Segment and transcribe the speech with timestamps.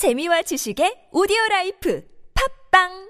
[0.00, 2.00] 재미와 지식의 오디오 라이프.
[2.32, 3.09] 팟빵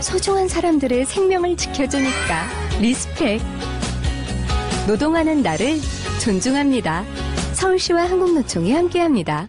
[0.00, 2.46] 소중한 사람들의 생명을 지켜주니까
[2.80, 3.40] respect.
[4.86, 5.78] 노동하는 나를
[6.22, 7.04] 존중합니다.
[7.54, 9.48] 서울시와 한국노총이 함께합니다.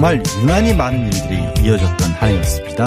[0.00, 2.86] 정말 유난히 많은 일들이 이어졌던 한 해였습니다.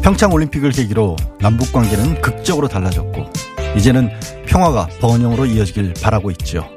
[0.00, 3.32] 평창 올림픽을 계기로 남북 관계는 극적으로 달라졌고
[3.76, 4.10] 이제는
[4.46, 6.70] 평화가 번영으로 이어지길 바라고 있죠.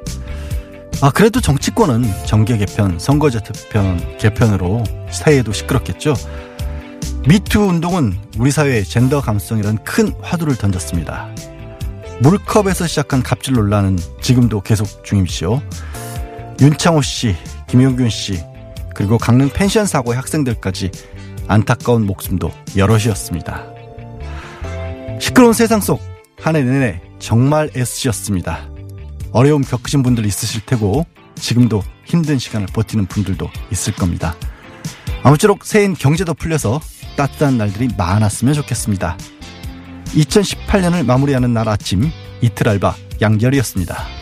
[1.00, 4.82] 아 그래도 정치권은 정계 개편, 선거제 개편 개편으로
[5.12, 6.14] 사회에도 시끄럽겠죠.
[7.28, 11.28] 미투 운동은 우리 사회의 젠더 감성이란 큰 화두를 던졌습니다.
[12.22, 15.62] 물컵에서 시작한 갑질 논란은 지금도 계속 중이시오.
[16.60, 17.36] 윤창호 씨,
[17.68, 18.42] 김용균 씨,
[18.98, 20.90] 그리고 강릉 펜션 사고의 학생들까지
[21.46, 23.64] 안타까운 목숨도 여럿이었습니다.
[25.20, 26.00] 시끄러운 세상 속
[26.40, 28.68] 한 해 내내 정말 애쓰셨습니다.
[29.32, 34.34] 어려움 겪으신 분들 있으실 테고 지금도 힘든 시간을 버티는 분들도 있을 겁니다.
[35.22, 36.80] 아무쪼록 새해엔 경제도 풀려서
[37.16, 39.16] 따뜻한 날들이 많았으면 좋겠습니다.
[40.06, 42.10] 2018년을 마무리하는 날 아침
[42.40, 44.17] 이틀 알바 양결이었습니다.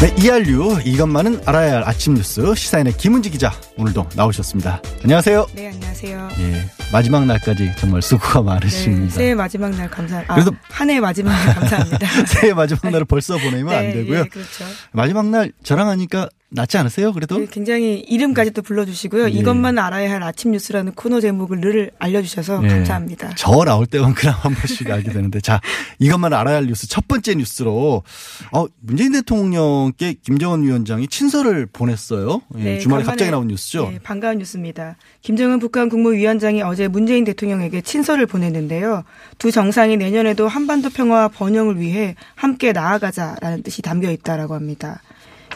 [0.00, 4.80] 네, 이알류 이것만은 알아야 할 아침 뉴스 시사인의 김은지 기자 오늘도 나오셨습니다.
[5.02, 5.46] 안녕하세요.
[5.54, 6.28] 네, 안녕하세요.
[6.38, 9.14] 예, 마지막 날까지 정말 수고가 네, 많으십니다.
[9.16, 10.22] 새해 마지막 날 감사.
[10.28, 12.06] 아, 그래도- 한해 마지막 날 감사합니다.
[12.26, 14.20] 새해 마지막 날을 벌써 보내면 안 되고요.
[14.20, 14.64] 예, 그렇죠.
[14.92, 17.12] 마지막 날 저랑 하니까 낫지 않으세요?
[17.12, 19.26] 그래도 네, 굉장히 이름까지 또 불러주시고요.
[19.26, 19.30] 예.
[19.30, 22.68] 이것만 알아야 할 아침 뉴스라는 코너 제목을 늘 알려주셔서 예.
[22.68, 23.34] 감사합니다.
[23.36, 25.60] 저 나올 때만 그냥 한 번씩 알게 되는데 자
[25.98, 28.02] 이것만 알아야 할 뉴스 첫 번째 뉴스로
[28.52, 32.40] 어, 문재인 대통령께 김정은 위원장이 친서를 보냈어요.
[32.58, 33.90] 예, 네, 주말에 간만에- 갑자기 나온 뉴스죠.
[33.90, 34.96] 네, 반가운 뉴스입니다.
[35.20, 39.04] 김정은 북한 국무위원장이 어제 문재인 대통령에게 친서를 보냈는데요.
[39.36, 45.02] 두 정상이 내년에도 한반도 평화와 번영을 위해 함께 나아가자라는 뜻이 담겨 있다라고 합니다.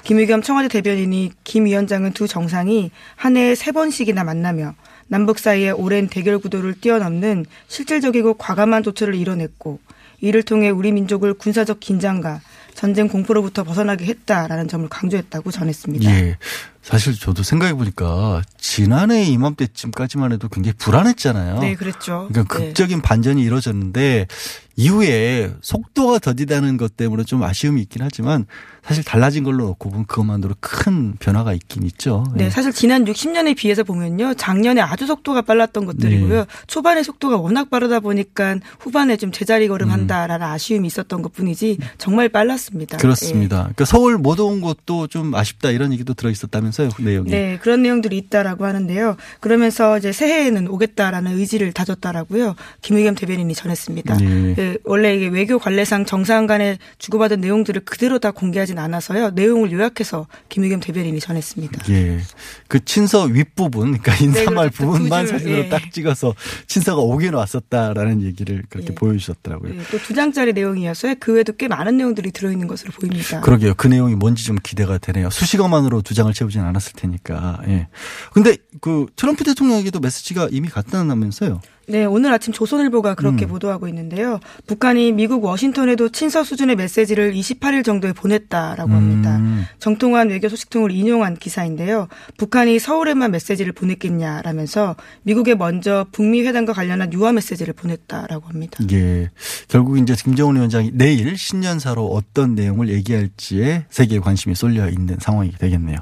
[0.05, 4.75] 김의겸 청와대 대변인이 김 위원장은 두 정상이 한 해에 세 번씩이나 만나며
[5.09, 9.79] 남북 사이의 오랜 대결 구도를 뛰어넘는 실질적이고 과감한 조처를 이뤄냈고
[10.21, 12.41] 이를 통해 우리 민족을 군사적 긴장과
[12.75, 16.11] 전쟁 공포로부터 벗어나게 했다라는 점을 강조했다고 전했습니다.
[16.11, 16.39] 예.
[16.83, 21.61] 사실 저도 생각해 보니까 지난해 이맘때쯤까지만 해도 굉장히 불안했잖아요.
[21.61, 22.29] 네, 그랬죠.
[22.31, 22.67] 그러니까 네.
[22.67, 24.27] 극적인 반전이 이루어졌는데
[24.75, 28.47] 이후에 속도가 더디다는 것 때문에 좀 아쉬움이 있긴 하지만
[28.83, 32.25] 사실 달라진 걸로 놓고 보면 그것만으로 큰 변화가 있긴 있죠.
[32.35, 32.51] 네, 예.
[32.51, 34.35] 사실 지난 60년에 비해서 보면요.
[34.35, 36.39] 작년에 아주 속도가 빨랐던 것들이고요.
[36.41, 36.47] 네.
[36.67, 39.69] 초반에 속도가 워낙 빠르다 보니까 후반에 좀 제자리 음.
[39.69, 42.97] 걸음한다라는 아쉬움이 있었던 것 뿐이지 정말 빨랐습니다.
[42.97, 43.59] 그렇습니다.
[43.59, 47.31] 그러니까 서울 못 온 것도 좀 아쉽다 이런 얘기도 들어 있었다면 서요, 그 내용이.
[47.31, 49.17] 네, 그런 내용들이 있다라고 하는데요.
[49.41, 52.55] 그러면서 이제 새해에는 오겠다라는 의지를 다졌다라고요.
[52.81, 54.17] 김의겸 대변인이 전했습니다.
[54.21, 54.55] 예.
[54.55, 59.31] 그 원래 이게 외교 관례상 정상 간에 주고받은 내용들을 그대로 다 공개하진 않아서요.
[59.31, 61.93] 내용을 요약해서 김의겸 대변인이 전했습니다.
[61.93, 62.21] 예.
[62.69, 64.93] 그 친서 윗부분, 그러니까 인사말 그렇죠.
[64.93, 65.69] 부분만 사진으로 예.
[65.69, 66.35] 딱 찍어서
[66.67, 68.95] 친서가 오긴 왔었다라는 얘기를 그렇게 예.
[68.95, 69.75] 보여주셨더라고요.
[69.91, 71.17] 또두 장짜리 내용이어서요.
[71.21, 73.41] 그 외에도 꽤 많은 내용들이 들어있는 것으로 보입니다.
[73.41, 73.75] 그러게요.
[73.75, 75.29] 그 내용이 뭔지 좀 기대가 되네요.
[75.31, 77.63] 수식어만으로 두 장을 채우진 않았을 테니까.
[77.69, 77.89] 예.
[78.33, 81.61] 근데 그 트럼프 대통령에게도 메시지가 이미 갔다 나면서요.
[81.89, 83.49] 네, 오늘 아침 조선일보가 그렇게 음.
[83.49, 84.39] 보도하고 있는데요.
[84.67, 89.37] 북한이 미국 워싱턴에도 친서 수준의 메시지를 28일 정도에 보냈다라고 합니다.
[89.37, 89.67] 음.
[89.79, 92.09] 정통한 외교 소식통을 인용한 기사인데요.
[92.39, 98.79] 북한이 서울에만 메시지를 보냈겠냐라면서 미국에 먼저 북미 회담과 관련한 유화 메시지를 보냈다라고 합니다.
[98.93, 99.31] 예.
[99.69, 105.99] 결국 이제 김정은 위원장이 내일 신년사로 어떤 내용을 얘기할지에 세계의 관심이 쏠려 있는 상황이 되겠네요.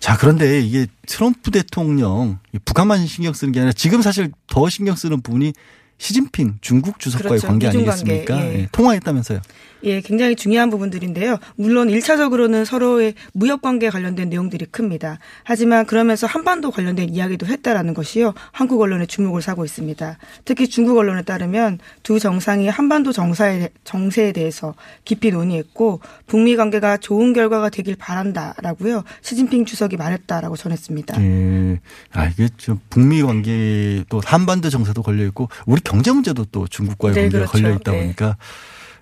[0.00, 5.20] 자, 그런데 이게 트럼프 대통령 북한만 신경 쓰는 게 아니라 지금 사실 더 신경 쓰는
[5.20, 5.52] 부분이
[5.98, 7.46] 시진핑 중국 주석과의 그렇죠.
[7.48, 8.34] 관계 아니겠습니까?
[8.34, 8.60] 관계, 예.
[8.60, 9.40] 예, 통화했다면서요.
[9.84, 11.38] 예, 굉장히 중요한 부분들인데요.
[11.56, 15.18] 물론 1차적으로는 서로의 무역 관계에 관련된 내용들이 큽니다.
[15.44, 18.34] 하지만 그러면서 한반도 관련된 이야기도 했다라는 것이요.
[18.50, 20.18] 한국 언론의 주목을 사고 있습니다.
[20.44, 24.74] 특히 중국 언론에 따르면 두 정상이 한반도 정사에, 정세에 대해서
[25.04, 29.04] 깊이 논의했고 북미 관계가 좋은 결과가 되길 바란다라고요.
[29.22, 31.22] 시진핑 주석이 말했다라고 전했습니다.
[31.22, 31.80] 예.
[32.12, 37.14] 아, 이게 좀 북미 관계 또 한반도 정세도 걸려 있고 우리 경제 문제도 또 중국과의
[37.14, 37.62] 네, 관계가 그렇죠.
[37.64, 38.00] 걸려 있다 네.
[38.02, 38.36] 보니까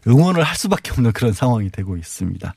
[0.06, 2.54] 응원을 할 수밖에 없는 그런 상황이 되고 있습니다.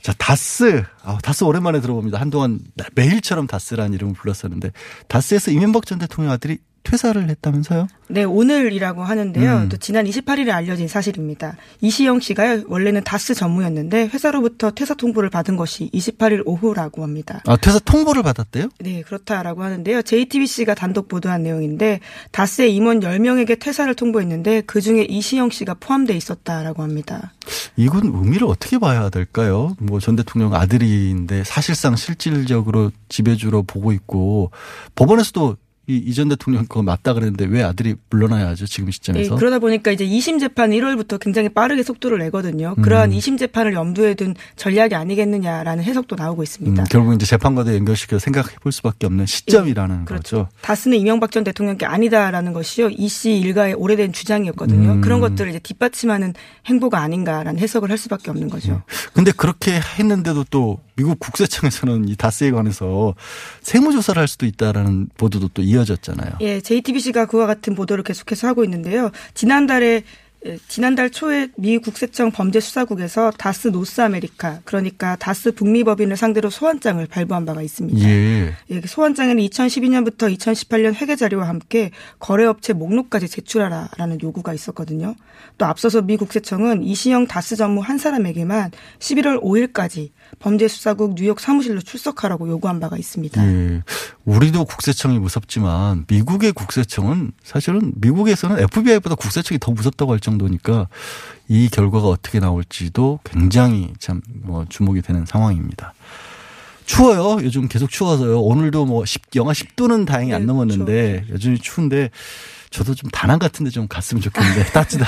[0.00, 0.84] 자, 다스.
[1.02, 2.20] 아, 다스 오랜만에 들어봅니다.
[2.20, 2.60] 한동안
[2.94, 4.70] 매일처럼 다스라는 이름을 불렀었는데
[5.08, 7.86] 다스에서 이명박 전 대통령 아들이 퇴사를 했다면서요?
[8.08, 9.56] 네, 오늘이라고 하는데요.
[9.56, 9.68] 음.
[9.68, 11.56] 또 지난 28일에 알려진 사실입니다.
[11.82, 17.42] 이시영 씨가요, 원래는 다스 전무였는데 회사로부터 퇴사 통보를 받은 것이 28일 오후라고 합니다.
[17.46, 18.68] 아, 퇴사 통보를 받았대요?
[18.80, 20.02] 네, 그렇다라고 하는데요.
[20.02, 22.00] JTBC가 단독 보도한 내용인데
[22.32, 27.34] 다스의 임원 10명에게 퇴사를 통보했는데 그중에 이시영 씨가 포함돼 있었다라고 합니다.
[27.76, 29.76] 이건 의미를 어떻게 봐야 될까요?
[29.78, 34.50] 뭐 전 대통령 아들인데 사실상 실질적으로 지배주로 보고 있고
[34.94, 35.56] 법원에서도
[35.88, 39.36] 이전 대통령 그거 맞다 그랬는데 왜 아들이 물러나야 하죠 지금 네, 시점에서?
[39.36, 42.74] 그러다 보니까 이제 2심 재판 1월부터 굉장히 빠르게 속도를 내거든요.
[42.82, 43.16] 그러한 음.
[43.16, 46.82] 2심 재판을 염두에 둔 전략이 아니겠느냐라는 해석도 나오고 있습니다.
[46.82, 50.36] 음, 결국 이제 재판과도 연결시켜 생각해 볼 수밖에 없는 시점이라는 그렇죠.
[50.44, 50.48] 거죠.
[50.62, 52.90] 다스는 이명박 전 대통령께 아니다라는 것이요.
[52.90, 54.92] 이 씨 일가의 오래된 주장이었거든요.
[54.92, 55.00] 음.
[55.00, 56.34] 그런 것들을 이제 뒷받침하는
[56.66, 58.82] 행보가 아닌가라는 해석을 할 수밖에 없는 거죠.
[59.14, 63.14] 근데 그렇게 했는데도 또 미국 국세청에서는 이 다스에 관해서
[63.62, 66.38] 세무조사를 할 수도 있다라는 보도도 또 이어졌잖아요.
[66.40, 69.12] 예, JTBC가 그와 같은 보도를 계속해서 하고 있는데요.
[69.32, 70.02] 지난달에
[70.46, 77.04] 예, 지난달 초에 미 국세청 범죄수사국에서 다스 노스 아메리카 그러니까 다스 북미 법인을 상대로 소환장을
[77.06, 78.08] 발부한 바가 있습니다.
[78.08, 78.54] 예.
[78.70, 81.90] 예, 소환장에는 2012년부터 2018년 회계 자료와 함께
[82.20, 85.14] 거래업체 목록까지 제출하라라는 요구가 있었거든요.
[85.58, 88.70] 또 앞서서 미 국세청은 이시영 다스 전무 한 사람에게만
[89.00, 93.44] 11월 5일까지 범죄수사국 뉴욕 사무실로 출석하라고 요구한 바가 있습니다.
[93.44, 93.82] 예.
[94.24, 100.88] 우리도 국세청이 무섭지만 미국의 국세청은 사실은 미국에서는 FBI보다 국세청이 더 무섭다고 할 정도니까
[101.48, 105.94] 이 결과가 어떻게 나올지도 굉장히 참뭐 주목이 되는 상황입니다.
[106.84, 107.38] 추워요.
[107.44, 108.40] 요즘 계속 추워서요.
[108.40, 112.10] 오늘도 뭐 10, 영하 10도는 다행히 안 네, 넘었는데 여전히 추운데
[112.70, 115.06] 저도 좀 다낭 같은데 좀 갔으면 좋겠는데 따뜻한.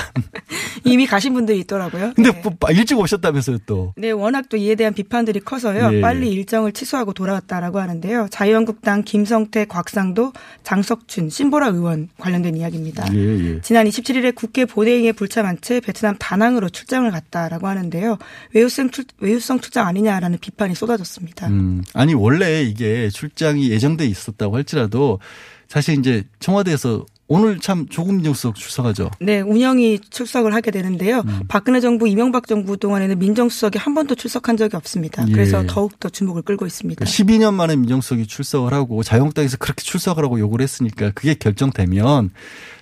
[0.83, 2.13] 이미 가신 분들이 있더라고요.
[2.15, 2.41] 근데 네.
[2.41, 3.93] 뭐 일찍 오셨다면서요 또.
[3.97, 5.95] 네, 워낙 또 이에 대한 비판들이 커서요.
[5.97, 6.01] 예.
[6.01, 8.27] 빨리 일정을 취소하고 돌아왔다라고 하는데요.
[8.31, 13.13] 자유한국당 김성태, 곽상도, 장석춘, 신보라 의원 관련된 이야기입니다.
[13.13, 13.61] 예, 예.
[13.61, 18.17] 지난 27일에 국회 본회의에 불참한 채 베트남 다낭으로 출장을 갔다라고 하는데요.
[18.53, 21.47] 외유성, 출, 외유성 출장 아니냐라는 비판이 쏟아졌습니다.
[21.47, 25.19] 음, 아니 원래 이게 출장이 예정돼 있었다고 할지라도
[25.67, 29.09] 사실 이제 청와대에서 오늘 참 조국 민정수석 출석하죠.
[29.21, 31.23] 네, 운영이 출석을 하게 되는데요.
[31.25, 31.39] 음.
[31.47, 35.25] 박근혜 정부, 이명박 정부 동안에는 민정수석이 한 번도 출석한 적이 없습니다.
[35.29, 35.31] 예.
[35.31, 37.05] 그래서 더욱 더 주목을 끌고 있습니다.
[37.05, 42.31] 12년 만에 민정수석이 출석을 하고 자유한국당에서 그렇게 출석을 하고 요구를 했으니까 그게 결정되면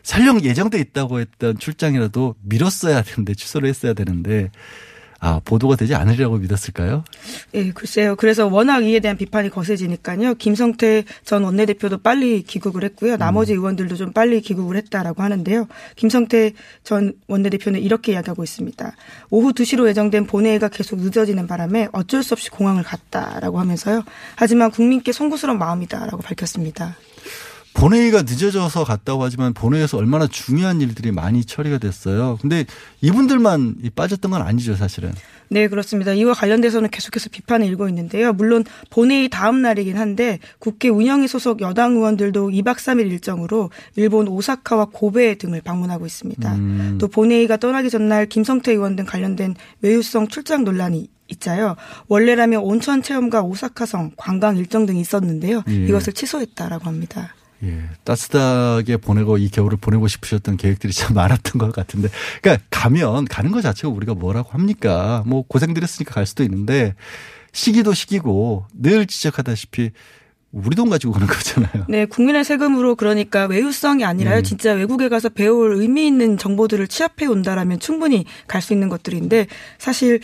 [0.02, 4.50] 설령 예정돼 있다고 했던 출장이라도 미뤘어야 되는데 취소를 했어야 되는데
[5.22, 7.04] 아, 보도가 되지 않으리라고 믿었을까요?
[7.54, 8.16] 예, 글쎄요.
[8.16, 10.36] 그래서 워낙 이에 대한 비판이 거세지니까요.
[10.36, 13.18] 김성태 전 원내대표도 빨리 귀국을 했고요.
[13.18, 15.68] 나머지 의원들도 좀 빨리 귀국을 했다라고 하는데요.
[15.98, 18.96] 김성태 전 원내대표는 이렇게 이야기하고 있습니다.
[19.30, 24.04] 오후 2시로 예정된 본회의가 계속 늦어지는 바람에 어쩔 수 없이 공항을 갔다라고 하면서요.
[24.36, 26.96] 하지만 국민께 송구스러운 마음이다라고 밝혔습니다.
[27.80, 32.38] 본회의가 늦어져서 갔다고 하지만 본회의에서 얼마나 중요한 일들이 많이 처리가 됐어요.
[32.42, 32.66] 근데
[33.00, 35.14] 이분들만 빠졌던 건 아니죠, 사실은.
[35.48, 36.14] 네, 그렇습니다.
[36.14, 38.34] 이와 관련돼서는 계속해서 비판을 일고 있는데요.
[38.34, 44.90] 물론 본회의 다음 날이긴 한데 국회 운영위 소속 여당 의원들도 2박 3일 일정으로 일본 오사카와
[44.92, 46.56] 고베 등을 방문하고 있습니다.
[46.56, 46.98] 음.
[47.00, 51.78] 또 본회의가 떠나기 전날 김성태 의원 등 관련된 외유성 출장 논란이 있자요.
[52.10, 55.64] 원래라면 온천 체험과 오사카성 관광 일정 등이 있었는데요.
[55.70, 55.74] 예.
[55.86, 57.36] 이것을 취소했다라고 합니다.
[57.64, 62.10] 예, 따뜻하게 보내고 이 겨울을 보내고 싶으셨던 계획들이 참 많았던 것 같은데,
[62.42, 65.24] 그러니까 가면 가는 것 자체가 우리가 뭐라고 합니까?
[65.26, 66.96] 뭐 고생들 했으니까 갈 수도 있는데
[67.52, 69.92] 시기도 시기고 늘 지적하다시피
[70.52, 71.86] 우리 돈 가지고 가는 거잖아요.
[71.90, 74.40] 네, 국민의 세금으로 그러니까 외유성이 아니라요.
[74.40, 74.44] 음.
[74.44, 79.48] 진짜 외국에 가서 배울 의미 있는 정보들을 취합해 온다라면 충분히 갈 수 있는 것들인데
[79.78, 80.22] 사실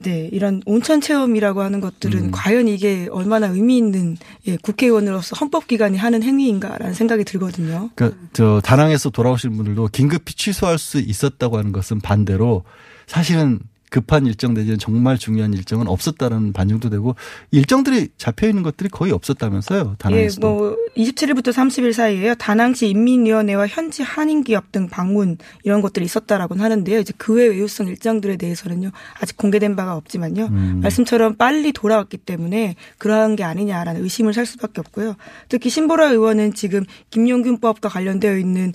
[0.00, 2.30] 네, 이런 온천 체험이라고 하는 것들은 음.
[2.30, 7.90] 과연 이게 얼마나 의미 있는 예, 국회의원으로서 헌법기관이 하는 행위인가라는 생각이 들거든요.
[7.94, 12.64] 그러니까 저 다낭에서 돌아오신 분들도 긴급히 취소할 수 있었다고 하는 것은 반대로
[13.06, 13.58] 사실은
[13.90, 17.14] 급한 일정 내지는 정말 중요한 일정은 없었다는 반증도 되고
[17.50, 19.90] 일정들이 잡혀 있는 것들이 거의 없었다면서요.
[19.92, 20.48] 예, 다낭에서도.
[20.48, 22.34] 뭐 27일부터 30일 사이에요.
[22.34, 27.00] 다낭시 인민위원회와 현지 한인기업 등 방문 이런 것들이 있었다라고는 하는데요.
[27.00, 28.90] 이제 그외 외유성 일정들에 대해서는요.
[29.20, 30.46] 아직 공개된 바가 없지만요.
[30.46, 30.80] 음.
[30.82, 35.16] 말씀처럼 빨리 돌아왔기 때문에 그러한 게 아니냐라는 의심을 살 수밖에 없고요.
[35.48, 38.72] 특히 신보라 의원은 지금 김용균법과 관련되어 있는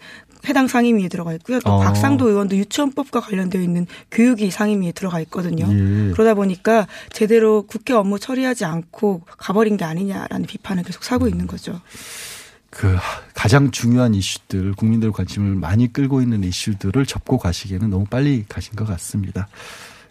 [0.47, 1.59] 해당 상임위에 들어가 있고요.
[1.61, 1.79] 또 어.
[1.79, 5.67] 박상도 의원도 유치원법과 관련되어 있는 교육위 상임위에 들어가 있거든요.
[5.69, 6.11] 예.
[6.11, 11.79] 그러다 보니까 제대로 국회 업무 처리하지 않고 가버린 게 아니냐라는 비판을 계속 사고 있는 거죠.
[12.69, 12.97] 그
[13.35, 18.85] 가장 중요한 이슈들 국민들 관심을 많이 끌고 있는 이슈들을 접고 가시기에는 너무 빨리 가신 것
[18.85, 19.47] 같습니다.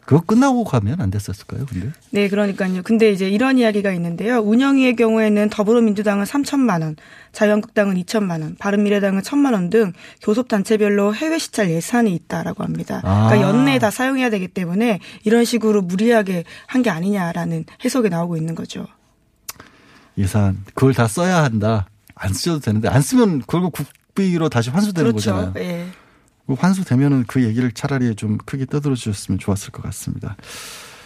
[0.04, 1.64] 그거 끝나고 가면 안 됐었을까요?
[1.66, 2.82] 근데 네, 그러니까요.
[2.82, 4.38] 근데 이제 이런 이야기가 있는데요.
[4.40, 6.96] 운영위의 경우에는 더불어민주당은 3천만 원,
[7.30, 13.00] 자유한국당은 2천만 원, 바른미래당은 1천만 원 등 교섭 단체별로 해외 시찰 예산이 있다라고 합니다.
[13.04, 13.28] 아.
[13.28, 18.56] 그러니까 연내 다 사용해야 되기 때문에 이런 식으로 무리하게 한 게 아니냐라는 해석이 나오고 있는
[18.56, 18.86] 거죠.
[20.18, 21.86] 예산 그걸 다 써야 한다.
[22.14, 25.32] 안 쓰셔도 되는데 안 쓰면 결국 국비로 다시 환수되는 그렇죠.
[25.32, 25.54] 거잖아요.
[25.64, 25.86] 예.
[26.52, 30.36] 그 환수되면은 그 얘기를 차라리 좀 크게 떠들어 주셨으면 좋았을 것 같습니다.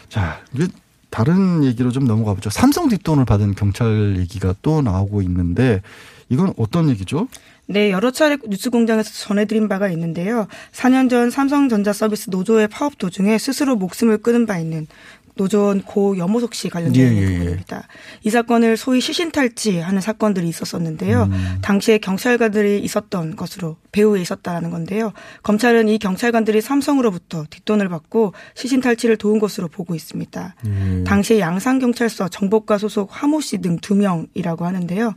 [0.08, 0.66] 자, 이제
[1.08, 2.50] 다른 얘기로 좀 넘어가 보죠.
[2.50, 5.82] 삼성 뒷돈을 받은 경찰 얘기가 또 나오고 있는데
[6.28, 7.28] 이건 어떤 얘기죠?
[7.66, 10.48] 네, 여러 차례 뉴스공장에서 전해드린 바가 있는데요.
[10.72, 14.88] 4년 전 삼성전자 서비스 노조의 파업 도중에 스스로 목숨을 끊은 바 있는
[15.36, 17.38] 노조원 고 여모석 씨 관련된 예, 예, 예.
[17.38, 17.86] 부분입니다.
[18.24, 21.28] 이 사건을 소위 시신탈취하는 사건들이 있었었는데요.
[21.30, 21.58] 음.
[21.62, 25.12] 당시에 경찰관들이 있었던 것으로 배후에 있었다라는 건데요.
[25.42, 30.54] 검찰은 이 경찰관들이 삼성으로부터 뒷돈을 받고 시신탈취를 도운 것으로 보고 있습니다.
[30.66, 31.04] 예.
[31.04, 35.14] 당시에 양산경찰서 정보과 소속 하모 씨 등 두 명이라고 하는데요.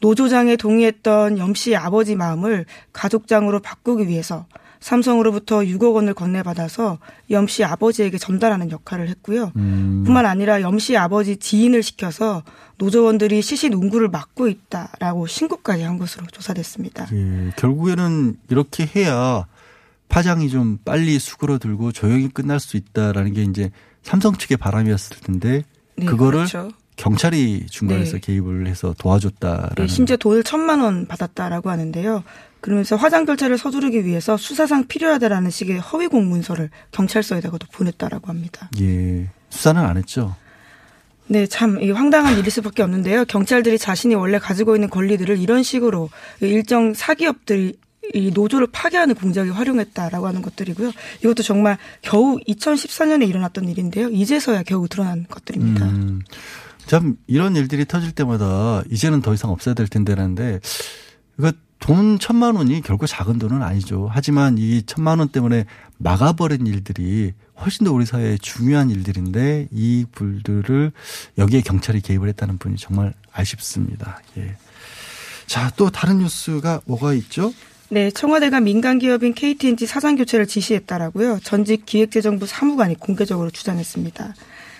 [0.00, 4.46] 노조장에 동의했던 염 씨의 아버지 마음을 가족장으로 바꾸기 위해서
[4.80, 6.98] 삼성으로부터 6억 원을 건네받아서
[7.30, 9.52] 염 씨 아버지에게 전달하는 역할을 했고요.
[9.56, 10.02] 음.
[10.04, 12.42] 뿐만 아니라 염 씨 아버지 지인을 시켜서
[12.78, 17.08] 노조원들이 시신 운구를 막고 있다라고 신고까지 한 것으로 조사됐습니다.
[17.12, 19.46] 예, 결국에는 이렇게 해야
[20.08, 23.70] 파장이 좀 빨리 수그러들고 조용히 끝날 수 있다라는 게 이제
[24.02, 25.64] 삼성 측의 바람이었을 텐데
[25.96, 26.70] 네, 그거를 그렇죠.
[26.96, 28.20] 경찰이 중간에서 네.
[28.20, 32.22] 개입을 해서 도와줬다라는 네, 심지어 돈을 천만 원 받았다라고 하는데요.
[32.66, 38.68] 그러면서 화장 결제를 서두르기 위해서 수사상 필요하다라는 식의 허위 공문서를 경찰서에다가도 보냈다라고 합니다.
[38.80, 40.34] 예 수사는 안 했죠.
[41.28, 43.24] 네, 참, 이 황당한 일일 수밖에 없는데요.
[43.26, 47.78] 경찰들이 자신이 원래 가지고 있는 권리들을 이런 식으로 일정 사기업들이
[48.12, 50.90] 이 노조를 파괴하는 공작에 활용했다라고 하는 것들이고요.
[51.20, 54.08] 이것도 정말 겨우 2014년에 일어났던 일인데요.
[54.08, 55.86] 이제서야 겨우 드러난 것들입니다.
[55.86, 56.22] 음,
[56.86, 60.58] 참 이런 일들이 터질 때마다 이제는 더 이상 없어야 될 텐데라는데
[61.38, 61.52] 이거
[61.86, 64.10] 돈 천만 원이 결국 작은 돈은 아니죠.
[64.10, 65.66] 하지만 이 천만 원 때문에
[65.98, 70.90] 막아버린 일들이 훨씬 더 우리 사회에 중요한 일들인데 이 불들을
[71.38, 74.20] 여기에 경찰이 개입을 했다는 분이 정말 아쉽습니다.
[74.36, 74.56] 예.
[75.46, 77.54] 자, 또 다른 뉴스가 뭐가 있죠?
[77.88, 81.38] 네, 청와대가 민간 기업인 KTNG 사장 교체를 지시했다라고요.
[81.44, 84.34] 전직 기획재정부 사무관이 공개적으로 주장했습니다.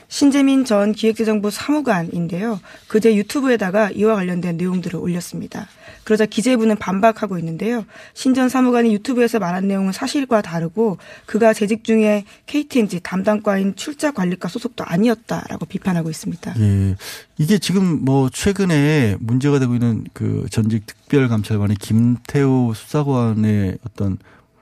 [0.08, 2.60] 신재민 전 기획재정부 사무관인데요.
[2.88, 5.66] 그제 유튜브에다가 이와 관련된 내용들을 올렸습니다.
[6.04, 7.84] 그러자 기재부는 반박하고 있는데요.
[8.14, 14.48] 신 전 사무관이 유튜브에서 말한 내용은 사실과 다르고 그가 재직 중에 KTNG 담당과인 출자 관리과
[14.48, 16.54] 소속도 아니었다라고 비판하고 있습니다.
[16.60, 16.96] 예.
[17.38, 24.18] 이게 지금 뭐 최근에 문제가 되고 있는 그 전직 특별감찰관의 김태우 수사관의 어떤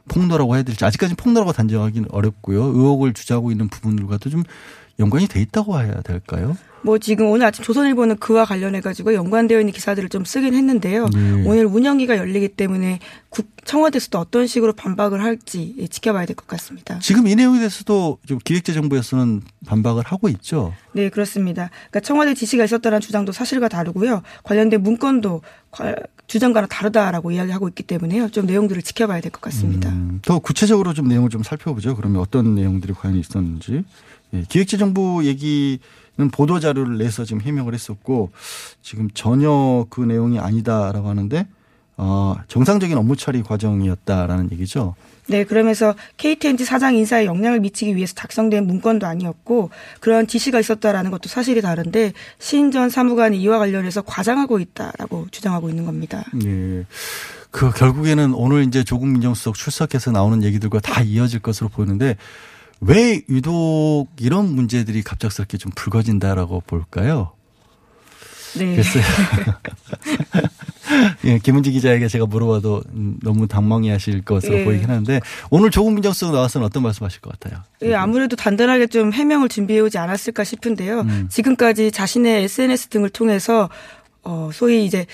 [0.08, 2.62] 폭로라고 해야 될지 아직까지 폭로라고 단정하기는 어렵고요.
[2.62, 4.44] 의혹을 주장하고 있는 부분들과도 좀
[4.98, 6.56] 연관이 돼 있다고 해야 될까요?
[6.82, 11.06] 뭐 지금 오늘 아침 조선일보는 그와 관련해 가지고 연관되어 있는 기사들을 좀 쓰긴 했는데요.
[11.08, 11.42] 네.
[11.46, 12.98] 오늘 운영기가 열리기 때문에
[13.30, 16.98] 국 청와대에서도 어떤 식으로 반박을 할지 지켜봐야 될 것 같습니다.
[16.98, 20.74] 지금 이 내용에 대해서도 좀 기획재정부에서는 반박을 하고 있죠.
[20.92, 21.70] 네, 그렇습니다.
[21.90, 24.22] 그러니까 청와대 지시가 있었다는 주장도 사실과 다르고요.
[24.42, 25.94] 관련된 문건도 과-
[26.26, 28.28] 주장과는 다르다라고 이야기하고 있기 때문에요.
[28.30, 29.90] 좀 내용들을 지켜봐야 될 것 같습니다.
[29.90, 31.96] 음, 더 구체적으로 좀 내용을 좀 살펴보죠.
[31.96, 33.84] 그러면 어떤 내용들이 과연 있었는지.
[34.34, 35.78] 예, 기획재정부 얘기는
[36.32, 38.30] 보도 자료를 내서 지금 해명을 했었고
[38.82, 41.46] 지금 전혀 그 내용이 아니다라고 하는데
[41.96, 44.94] 어, 정상적인 업무 처리 과정이었다라는 얘기죠.
[45.26, 51.28] 네, 그러면서 KTNG 사장 인사에 영향을 미치기 위해서 작성된 문건도 아니었고 그런 지시가 있었다라는 것도
[51.28, 56.24] 사실이 다른데 신전 사무관이 이와 관련해서 과장하고 있다라고 주장하고 있는 겁니다.
[56.34, 56.84] 네.
[57.50, 62.16] 그 결국에는 오늘 이제 조국 민정수석 출석해서 나오는 얘기들과 다 이어질 것으로 보이는데
[62.80, 67.32] 왜 유독 이런 문제들이 갑작스럽게 좀 불거진다라고 볼까요?
[68.56, 68.76] 네.
[68.76, 69.04] 글쎄요.
[71.24, 74.64] 예, 김은지 기자에게 제가 물어봐도 음, 너무 당황해하실 것으로 예.
[74.64, 77.62] 보이긴 하는데 오늘 조국 민정수석 나와서는 어떤 말씀 하실 것 같아요?
[77.82, 81.00] 예, 아무래도 단단하게 좀 해명을 준비해 오지 않았을까 싶은데요.
[81.00, 81.28] 음.
[81.30, 83.68] 지금까지 자신의 SNS 등을 통해서
[84.22, 85.06] 어 소위 이제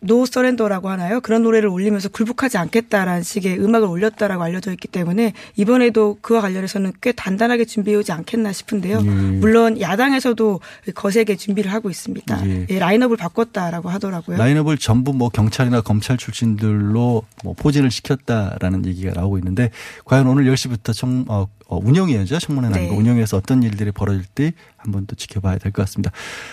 [0.00, 1.20] 노 서렌더라고 하나요?
[1.20, 7.12] 그런 노래를 올리면서 굴복하지 않겠다라는 식의 음악을 올렸다라고 알려져 있기 때문에 이번에도 그와 관련해서는 꽤
[7.12, 9.02] 단단하게 준비해 오지 않겠나 싶은데요.
[9.04, 9.10] 예.
[9.10, 10.60] 물론 야당에서도
[10.94, 12.46] 거세게 준비를 하고 있습니다.
[12.46, 12.66] 예.
[12.70, 14.38] 예, 라인업을 바꿨다라고 하더라고요.
[14.38, 19.70] 라인업을 전부 뭐 경찰이나 검찰 출신들로 뭐 포진을 시켰다라는 얘기가 나오고 있는데
[20.06, 22.38] 과연 오늘 10시부터 청, 어, 어, 운영위원회죠.
[22.38, 22.98] 청문회는 아니고 네.
[22.98, 26.10] 운영위에서 어떤 일들이 벌어질지 한번 또 지켜봐야 될 것 같습니다.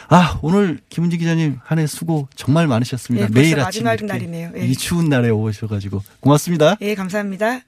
[0.09, 3.25] 아, 오늘 김은지 기자님 한 해 수고 정말 많으셨습니다.
[3.25, 4.51] 예, 벌써 매일 아침 마지막 이렇게 날이네요.
[4.57, 4.65] 예.
[4.65, 6.75] 이 추운 날에 오셔가지고 고맙습니다.
[6.81, 7.61] 예, 감사합니다.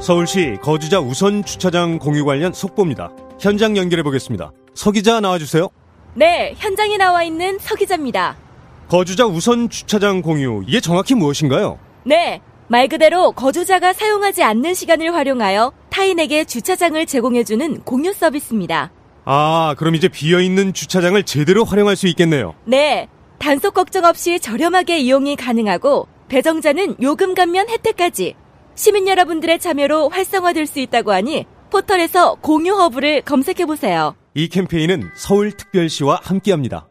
[0.00, 3.10] 서울시 거주자 우선 주차장 공유 관련 속보입니다.
[3.40, 4.52] 현장 연결해 보겠습니다.
[4.74, 5.68] 서 기자 나와주세요.
[6.14, 8.36] 네, 현장에 나와 있는 서 기자입니다.
[8.88, 11.78] 거주자 우선 주차장 공유 이게 정확히 무엇인가요?
[12.04, 12.40] 네,
[12.74, 18.90] 말 그대로 거주자가 사용하지 않는 시간을 활용하여 타인에게 주차장을 제공해주는 공유 서비스입니다.
[19.24, 22.56] 아, 그럼 이제 비어 있는 주차장을 제대로 활용할 수 있겠네요.
[22.64, 23.06] 네,
[23.38, 28.34] 단속 걱정 없이 저렴하게 이용이 가능하고 배정자는 요금 감면 혜택까지
[28.74, 34.16] 시민 여러분들의 참여로 활성화될 수 있다고 하니 포털에서 공유 허브를 검색해 보세요.
[34.34, 36.88] 이 캠페인은 서울특별시와 함께합니다.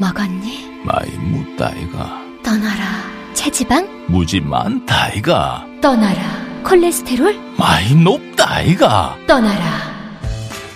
[0.00, 0.82] 먹었니?
[0.82, 3.25] 마이 무따 아이가 떠나라.
[3.36, 3.86] 체지방?
[4.08, 6.16] 무지 많다 아이가 떠나라.
[6.64, 7.38] 콜레스테롤?
[7.58, 9.94] 마이 높다 아이가 떠나라.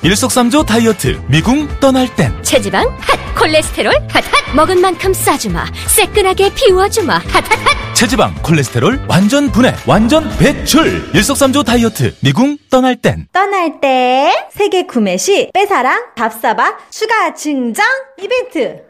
[0.03, 2.87] 일석삼조 다이어트 미궁 떠날 땐 체지방?
[3.01, 3.18] 핫!
[3.37, 3.92] 콜레스테롤?
[4.11, 4.25] 핫!
[4.33, 4.55] 핫!
[4.55, 5.64] 먹은 만큼 싸주마.
[5.88, 7.14] 새끈하게 비워주마.
[7.14, 7.25] 핫!
[7.27, 7.44] 핫!
[7.51, 7.94] 핫!
[7.94, 15.16] 체지방 콜레스테롤 완전 분해 완전 배출 일석삼조 다이어트 미궁 떠날 땐 떠날 때 세계 구매
[15.18, 17.85] 시 빼사랑 밥사바 추가 증정
[18.23, 18.89] 이벤트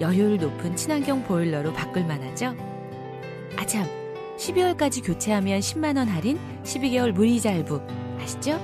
[0.00, 2.54] 여효율 높은 친환경 보일러로 바꿀 만하죠?
[3.56, 3.86] 아참,
[4.38, 7.80] 12월까지 교체하면 10만원 할인, 12개월 무이자 할부.
[8.20, 8.58] 아시죠?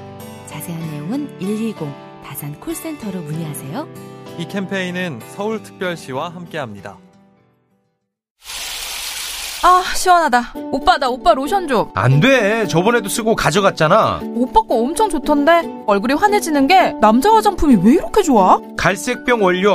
[0.46, 1.77] 자세한 내용은 120
[2.25, 3.88] 다산 콜센터로 문의하세요.
[4.38, 6.99] 이 캠페인은 서울특별시와 함께합니다.
[9.62, 12.66] 아 시원하다 오빠 나 오빠 로션 좀안 돼.
[12.68, 14.20] 저번에도 쓰고 가져갔잖아.
[14.22, 18.61] 오빠 거 엄청 좋던데 얼굴이 환해지는 게 남자 화장품이 왜 이렇게 좋아?
[18.77, 19.75] 갈색병 원료,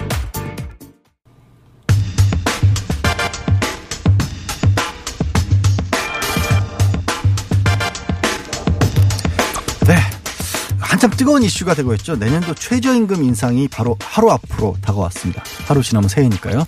[11.01, 12.15] 한참 뜨거운 이슈가 되고 있죠.
[12.15, 15.43] 내년도 최저임금 인상이 바로 하루 앞으로 다가왔습니다.
[15.65, 16.63] 하루 지나면 새해니까요.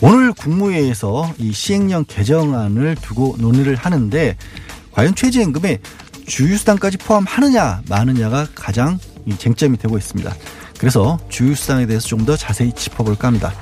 [0.00, 4.36] 오늘 국무회의에서 이 시행령 개정안을 두고 논의를 하는데
[4.90, 5.78] 과연 최저임금에
[6.26, 10.34] 주유수당까지 포함하느냐 마느냐가 가장 이 쟁점이 되고 있습니다.
[10.80, 13.52] 그래서 주유수당에 대해서 좀 더 자세히 짚어볼까 합니다.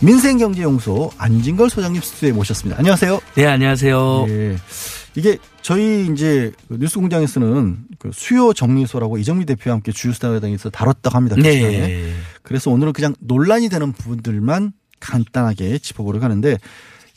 [0.00, 2.78] 민생경제연구소 안진걸 소장님 스튜디오에 모셨습니다.
[2.78, 3.20] 안녕하세요.
[3.34, 4.26] 네, 안녕하세요.
[4.30, 4.56] 예.
[5.16, 11.16] 이게 저희 이제 그 뉴스 공장에서는 그 수요 정리소라고 이정미 대표와 함께 주유수당에 대해서 다뤘다고
[11.16, 11.36] 합니다.
[11.36, 11.52] 그 네.
[11.52, 12.12] 시간에.
[12.42, 16.58] 그래서 오늘은 그냥 논란이 되는 부분들만 간단하게 짚어보려고 하는데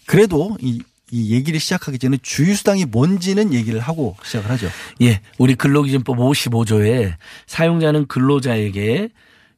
[0.05, 0.81] 그래도 이,
[1.11, 4.69] 이 얘기를 시작하기 전에 주유수당이 뭔지는 얘기를 하고 시작을 하죠.
[5.01, 7.13] 예, 우리 근로기준법 55조에
[7.47, 9.09] 사용자는 근로자에게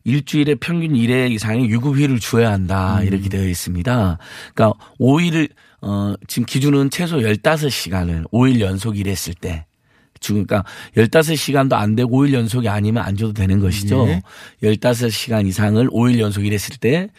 [0.04, 3.08] 일주일에 평균 1회 이상의 유급휴일을 줘야 한다 음.
[3.08, 4.18] 이렇게 되어 있습니다.
[4.54, 5.50] 그러니까 5일을
[5.82, 9.66] 어 지금 기준은 최소 15시간을 5일 연속 일했을 때
[10.20, 10.64] 주- 그러니까
[10.96, 14.06] 15시간도 안 되고 5일 연속이 아니면 안 줘도 되는 것이죠.
[14.08, 14.22] 예.
[14.64, 17.10] 15시간 이상을 5일 연속 일했을 때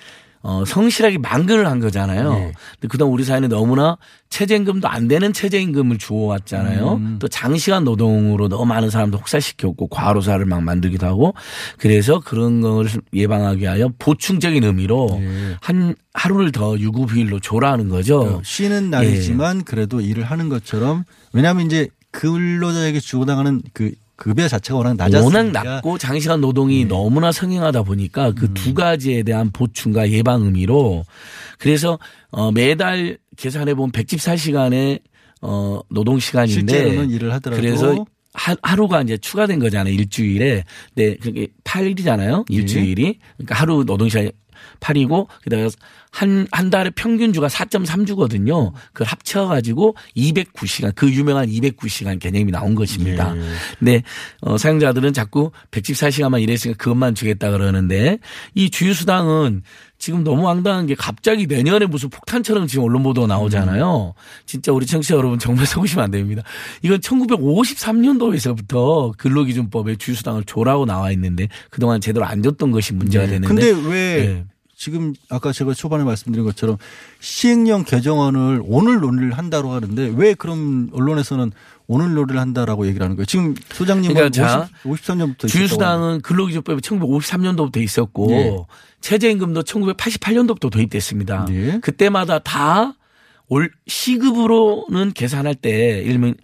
[0.42, 2.33] 어, 성실하게 만근을 한 거잖아요.
[2.33, 2.52] 예.
[2.74, 3.96] 근데 그동안 우리 사회는 너무나
[4.28, 6.94] 최저임금도 안 되는 최저임금을 주어왔잖아요.
[6.94, 7.16] 음.
[7.20, 11.35] 또 장시간 노동으로 너무 많은 사람들 혹사시켰고 과로사를 막 만들기도 하고
[11.78, 15.57] 그래서 그런 걸 예방하기 위하여 보충적인 의미로 예.
[15.61, 18.40] 한 하루를 더 유급휴일로 조라는 거죠.
[18.44, 24.94] 쉬는 날이지만 그래도 일을 하는 것처럼 왜냐하면 이제 근로자에게 주고 나가는 그 급여 자체가 워낙
[24.96, 31.04] 낮았으니까 워낙 낮고 장시간 노동이 너무나 성행하다 보니까 그두 가지에 대한 보충과 예방 의미로
[31.58, 31.98] 그래서
[32.30, 35.00] 어 매달 계산해 보면 114시간의
[35.40, 39.92] 어 노동 시간인데 실제로는 일을 하더라도 그래서 하, 하루가 이제 추가된 거잖아요.
[39.92, 40.64] 일주일에.
[40.94, 42.48] 네, 그게 8일이잖아요.
[42.48, 43.18] 일주일이.
[43.37, 44.30] 그러니까 하루 노동 시간이
[44.81, 45.70] 8이고 그다가
[46.11, 48.72] 한, 한 달에 평균 주가 4.3주거든요.
[48.92, 53.35] 그걸 합쳐 가지고 209시간, 그 유명한 209시간 개념이 나온 것입니다.
[53.79, 54.03] 근데,
[54.42, 58.18] 어, 사용자들은 자꾸 114시간만 일했으니까 그것만 주겠다 그러는데
[58.55, 59.62] 이 주유 수당은
[60.03, 64.14] 지금 너무 황당한 게 갑자기 내년에 무슨 폭탄처럼 지금 언론 보도 나오잖아요.
[64.46, 66.42] 진짜 우리 청취자 여러분 정말 속으시면 안 됩니다.
[66.83, 73.38] 이건 1953년도에서부터 근로기준법에 주유수당을 줘라고 나와 있는데 그동안 제대로 안 줬던 것이 문제가 네.
[73.38, 73.46] 되는데.
[73.46, 74.44] 근데 왜 네.
[74.83, 76.77] 지금 아까 제가 초반에 말씀드린 것처럼
[77.21, 81.53] 시행령 개정안을 오늘 논의를 한다고 하는데 왜 그럼 언론에서는
[81.87, 83.27] 오늘 논의를 한다라고 얘기를 하는 거예요?
[83.27, 88.57] 지금 소장님은 그러니까 자, 50, 53년부터 주유수당은 근로기준법이 1953년도부터 있었고 예.
[89.01, 91.47] 최저임금도 1988년도부터 도입됐습니다.
[91.51, 91.79] 예.
[91.81, 92.95] 그때마다 다
[93.53, 96.35] 올 시급으로는 계산할 때 예를 들면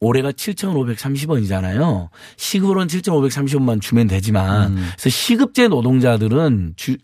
[0.00, 2.08] 올해가 7,530원이잖아요.
[2.38, 4.88] 시급으로는 7,530원만 주면 되지만 음.
[4.92, 6.96] 그래서 시급제 노동자들은 주,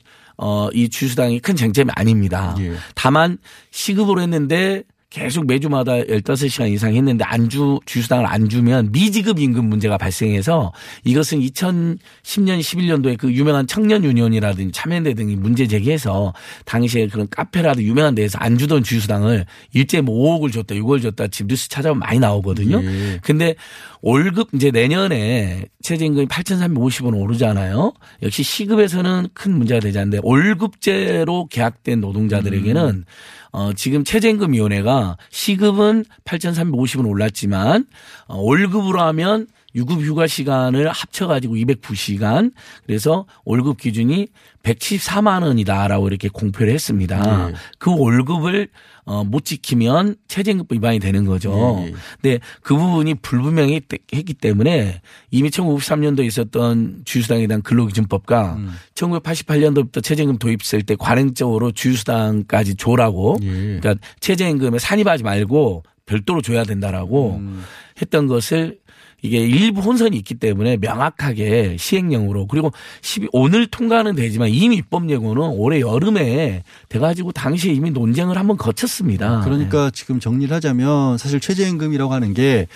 [0.43, 2.57] 어, 이 주수당이 큰 쟁점이 아닙니다.
[2.61, 2.73] 예.
[2.95, 3.37] 다만
[3.71, 9.99] 시급으로 했는데 계속 매주마다 15시간 이상 했는데 안 주, 주수당을 안 주면 미지급 임금 문제가
[9.99, 10.73] 발생해서
[11.03, 16.33] 이것은 2010년, 11년도에 그 유명한 청년 유니온이라든지 참여연대 등이 문제 제기해서
[16.65, 21.49] 당시에 그런 카페라도 유명한 데에서 안 주던 주수당을 일제히 뭐 5억을 줬다, 6억을 줬다 지금
[21.49, 22.81] 뉴스 찾아보면 많이 나오거든요.
[22.81, 23.19] 예.
[23.21, 23.57] 근데
[24.03, 27.93] 월급 이제 내년에 최저임금이 8,350원 오르잖아요.
[28.23, 33.05] 역시 시급에서는 큰 문제가 되지 않는데 월급제로 계약된 노동자들에게는
[33.53, 37.87] 어, 지금 최저임금위원회가 시급은 8,350원 올랐지만
[38.27, 42.53] 어, 월급으로 하면 유급 휴가 시간을 합쳐가지고 209시간
[42.87, 44.29] 그래서 월급 기준이
[44.63, 47.49] 114만 원이다라고 이렇게 공표를 했습니다.
[47.49, 47.55] 네.
[47.79, 48.69] 그 월급을
[49.05, 51.81] 어, 못 지키면 최저임금 위반이 되는 거죠.
[51.81, 51.95] 예, 예.
[52.21, 58.73] 근데 그 부분이 불분명했기 때문에 이미 1953년도에 있었던 주유수당에 대한 근로기준법과 음.
[58.95, 63.79] 1988년도부터 최저임금 도입했을 때 관행적으로 주유수당까지 줘라고 예.
[63.81, 67.65] 그러니까 최저임금에 산입하지 말고 별도로 줘야 된다라고 음.
[68.03, 68.79] 했던 것을
[69.23, 75.43] 이게 일부 혼선이 있기 때문에 명확하게 시행령으로 그리고 12 오늘 통과는 되지만 이미 입법 예고는
[75.57, 79.41] 올해 여름에 돼가지고 당시에 이미 논쟁을 한번 거쳤습니다.
[79.45, 82.67] 그러니까 지금 정리를 하자면 사실 최저임금이라고 하는 게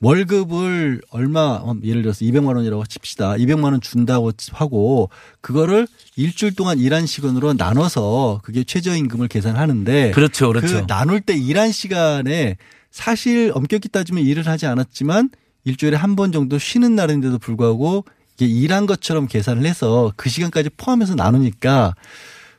[0.00, 3.34] 월급을 얼마 예를 들어서 200만 원이라고 칩시다.
[3.34, 5.08] 200만 원 준다고 하고
[5.40, 10.80] 그거를 일주일 동안 일한 시간으로 나눠서 그게 최저임금을 계산하는데 그렇죠, 그렇죠.
[10.80, 12.56] 그 나눌 때 일한 시간에
[12.90, 15.30] 사실 엄격히 따지면 일을 하지 않았지만
[15.66, 18.04] 일주일에 한 번 정도 쉬는 날인데도 불구하고
[18.38, 21.94] 이게 일한 것처럼 계산을 해서 그 시간까지 포함해서 나누니까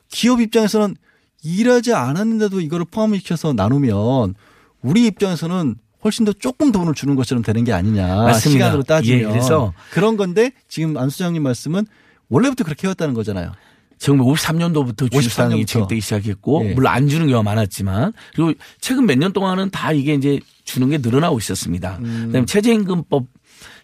[0.08, 0.94] 기업 입장에서는
[1.42, 4.34] 일하지 않았는데도 이거를 포함시켜서 나누면
[4.82, 8.06] 우리 입장에서는 훨씬 더 조금 돈을 주는 것처럼 되는 게 아니냐.
[8.06, 8.50] 맞습니다.
[8.66, 9.20] 시간으로 따지면.
[9.20, 11.86] 예, 그래서 그런 건데 지금 안 수장님 말씀은
[12.28, 13.52] 원래부터 그렇게 해왔다는 거잖아요.
[13.98, 15.66] 1953년도부터 주유수당이 53년부터.
[15.66, 16.74] 지급되기 시작했고 예.
[16.74, 20.98] 물론 안 주는 경우가 많았지만 그리고 최근 몇 년 동안은 다 이게 이제 주는 게
[20.98, 21.98] 늘어나고 있었습니다.
[22.02, 22.24] 음.
[22.26, 23.26] 그다음에 최저임금법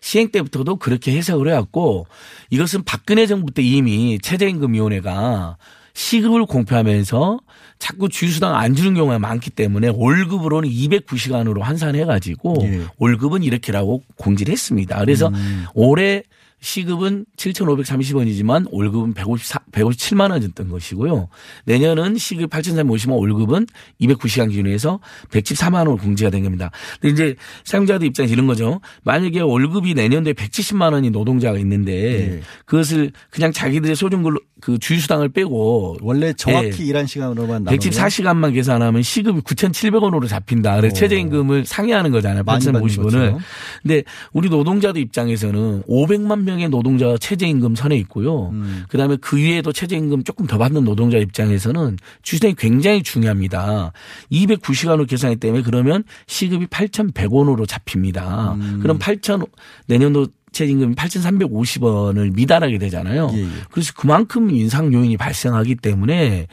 [0.01, 2.07] 시행 때부터도 그렇게 해석을 해왔고
[2.51, 5.57] 이것은 박근혜 정부 때 이미 최저임금위원회가
[5.95, 7.39] 시급을 공표하면서
[7.79, 12.83] 자꾸 주휴수당 안 주는 경우가 많기 때문에 월급으로는 209시간으로 환산해 가지고 예.
[12.99, 14.99] 월급은 이렇게라고 공지를 했습니다.
[14.99, 15.65] 그래서 음.
[15.75, 16.23] 올해
[16.65, 21.29] 시급은 7,530원이지만 월급은 154, 157만 원이었던 것이고요.
[21.67, 23.67] 내년은 시급 8,350원 월급은
[24.01, 24.99] 209시간 기준에서
[25.31, 26.71] 114만 원으로 공지가 된 겁니다.
[27.01, 28.81] 근데 이제 사용자들 입장에서 이런 거죠.
[29.03, 32.41] 만약에 월급이 내년도에 170만 원이 노동자가 있는데 예.
[32.65, 36.87] 그것을 그냥 자기들의 소중근로 그 주휴수당을 빼고 원래 정확히 예.
[36.87, 40.77] 일한 시간으로만 나누면 114시간만 계산하면 시급이 9,700원으로 잡힌다.
[40.77, 40.99] 그래서 오.
[40.99, 42.43] 최저임금을 상회하는 거잖아요.
[42.45, 43.03] 많이 받는 8,050원을.
[43.03, 43.39] 것처럼.
[43.83, 48.51] 근데 우리 노동자들 입장에서는 500만 명의 노동자가 최저임금 선에 있고요.
[48.51, 48.85] 음.
[48.89, 53.93] 그다음에 그 위에도 최저임금 조금 더 받는 노동자 입장에서는 주휴수당이 굉장히 중요합니다.
[54.33, 58.55] 209시간으로 계산했기 때문에 그러면 시급이 8,100원으로 잡힙니다.
[58.55, 58.79] 음.
[58.83, 59.45] 그럼 8,000
[59.87, 63.31] 내년도 최저임금이 8,350원을 미달하게 되잖아요.
[63.35, 63.49] 예, 예.
[63.71, 66.47] 그래서 그만큼 인상 요인이 발생하기 때문에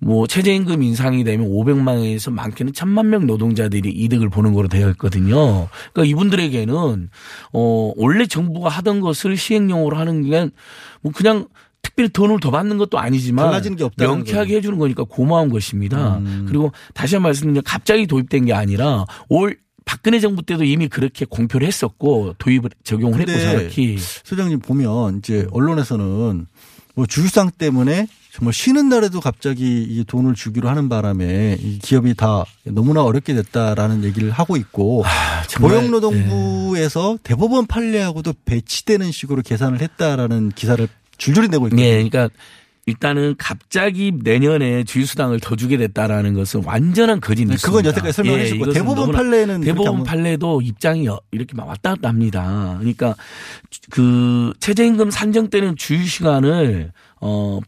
[0.00, 5.68] 뭐 최저임금 인상이 되면 500만 원에서 많게는 1000만 명 노동자들이 이득을 보는 거로 되어 있거든요.
[5.92, 7.10] 그러니까 이분들에게는
[7.52, 11.46] 어 원래 정부가 하던 것을 시행령으로 하는 게뭐 그냥
[11.82, 16.18] 특별히 돈을 더 받는 것도 아니지만 게 명쾌하게 해주는 거니까 고마운 것입니다.
[16.18, 16.46] 음.
[16.48, 21.66] 그리고 다시 한번 말씀드리면 갑자기 도입된 게 아니라 올 박근혜 정부 때도 이미 그렇게 공표를
[21.66, 26.46] 했었고 도입을 적용을 했고 정확히 소장님 보면 이제 언론에서는
[26.94, 32.44] 뭐 주휴상 때문에 정말 쉬는 날에도 갑자기 이 돈을 주기로 하는 바람에 이 기업이 다
[32.64, 35.76] 너무나 어렵게 됐다라는 얘기를 하고 있고 아, 정말, 네.
[35.78, 41.82] 고용노동부에서 대법원 판례하고도 배치되는 식으로 계산을 했다라는 기사를 줄줄이 내고 있거든요.
[41.82, 42.30] 네, 그러니까
[42.86, 47.66] 일단은 갑자기 내년에 주휴수당을 더 주게 됐다라는 것은 완전한 거짓 네, 뉴스입니다.
[47.68, 52.08] 그건 여태까지 설명해 이것은 대법원 너무나 판례는 한번- 판례도 입장이 여- 이렇게 막 왔다 갔다
[52.08, 52.76] 합니다.
[52.80, 53.14] 그러니까
[53.90, 56.90] 그 최저임금 산정 때는 주휴 시간을
[57.20, 57.60] 어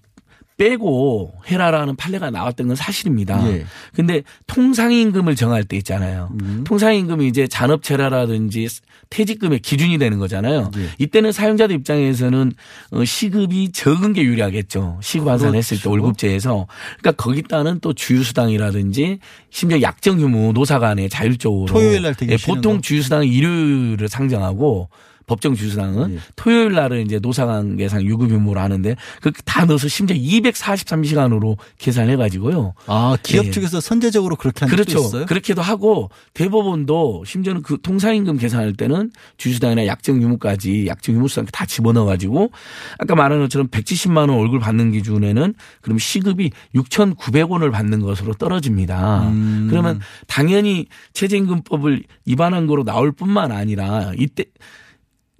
[0.56, 3.44] 빼고 해라라는 판례가 나왔던 건 사실입니다.
[3.52, 3.66] 예.
[3.92, 6.30] 근데 통상임금을 정할 때 있잖아요.
[6.42, 6.62] 음.
[6.64, 8.68] 통상임금이 이제 잔업체라라든지
[9.10, 10.70] 퇴직금의 기준이 되는 거잖아요.
[10.76, 10.88] 예.
[10.98, 12.52] 이때는 사용자들 입장에서는
[12.92, 14.98] 어, 시급이 적은 게 유리하겠죠.
[15.02, 15.90] 시급 환산했을 때 그렇죠.
[15.90, 16.66] 월급제에서.
[17.00, 19.18] 그러니까 거기다는 또 주휴수당이라든지
[19.50, 22.80] 심지어 약정 휴무 노사 간에 자율적으로 토요일 날 되게 예, 보통 거.
[22.80, 24.88] 주휴수당은 일요일을 상정하고
[25.26, 26.18] 법정 주휴수당은 예.
[26.36, 32.74] 토요일 날은 이제 노사관 계상 유급 유무로 하는데 그렇게 다 넣어서 심지어 243시간으로 계산해 가지고요.
[32.86, 33.50] 아 기업 예.
[33.50, 34.98] 측에서 선제적으로 그렇게 하는 그렇죠.
[34.98, 35.26] 있어요?
[35.26, 42.04] 그렇게도 하고 대법원도 심지어는 그 통상임금 계산할 때는 주휴수당이나 약정 유무까지 약정 유무수당 다 집어넣어
[42.04, 42.50] 가지고
[42.98, 49.28] 아까 말한 것처럼 170만 원 얼굴 받는 기준에는 그럼 시급이 6,900원을 받는 것으로 떨어집니다.
[49.28, 49.66] 음.
[49.70, 54.44] 그러면 당연히 최저임금법을 위반한 거로 나올 뿐만 아니라 이때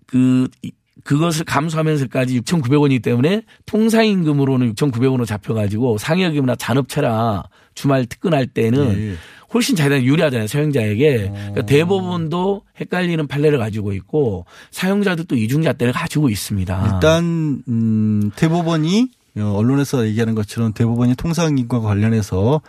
[0.06, 7.42] 그 이- 그것을 감수하면서까지 6,900원이기 때문에 통상임금으로는 6,900원으로 잡혀가지고 상여금이나 잔업체라
[7.74, 9.14] 주말 특근할 때는 예.
[9.52, 16.90] 훨씬 자기가 유리하잖아요 사용자에게 그러니까 대법원도 헷갈리는 판례를 가지고 있고 사용자들도 이중잣대를 가지고 있습니다.
[16.94, 22.60] 일단 음, 대법원이 어, 언론에서 얘기하는 것처럼 대법원이 통상임금과 관련해서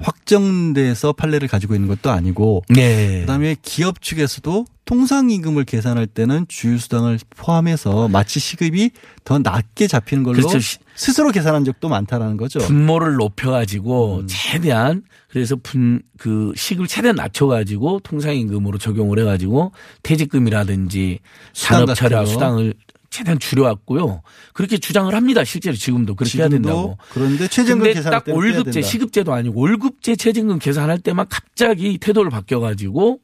[0.00, 3.20] 확정돼서 판례를 가지고 있는 것도 아니고 네.
[3.20, 8.90] 그다음에 기업 측에서도 통상 임금을 계산할 때는 주휴 수당을 포함해서 마치 시급이
[9.24, 10.58] 더 낮게 잡히는 걸로 그렇죠.
[10.58, 12.58] 시- 스스로 계산한 적도 많다라는 거죠.
[12.60, 13.18] 분모를 음.
[13.18, 19.72] 높여 가지고 최대한 그래서 분 그 시급을 최대한 낮춰 가지고 통상 임금으로 적용을 해 가지고
[20.02, 21.20] 퇴직금이라든지
[21.54, 22.30] 수당 산업차량 같은 거.
[22.32, 22.74] 수당을
[23.10, 24.22] 최대한 줄여왔고요.
[24.54, 25.42] 그렇게 주장을 합니다.
[25.44, 26.98] 실제로 지금도 그렇게 해야 지금도 된다고.
[27.12, 28.82] 그런데 최저임금 계산할 딱 월급제.
[28.82, 33.20] 시급제도 아니고 월급제 최저임금 계산할 때만 갑자기 태도를 바뀌어 가지고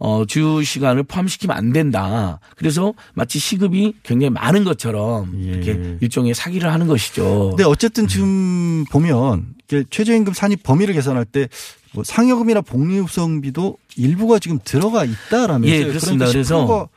[0.00, 2.40] 어, 주 시간을 포함시키면 안 된다.
[2.56, 7.50] 그래서 마치 시급이 굉장히 많은 것처럼 이렇게 일종의 사기를 하는 것이죠.
[7.50, 11.48] 근데 어쨌든 지금 보면 이게 최저임금 산입 범위를 계산할 때
[11.92, 15.80] 뭐 상여금이나 복리후성비도 일부가 지금 들어가 있다라면서요.
[15.80, 16.26] 예, 그렇습니다.
[16.26, 16.88] 그래서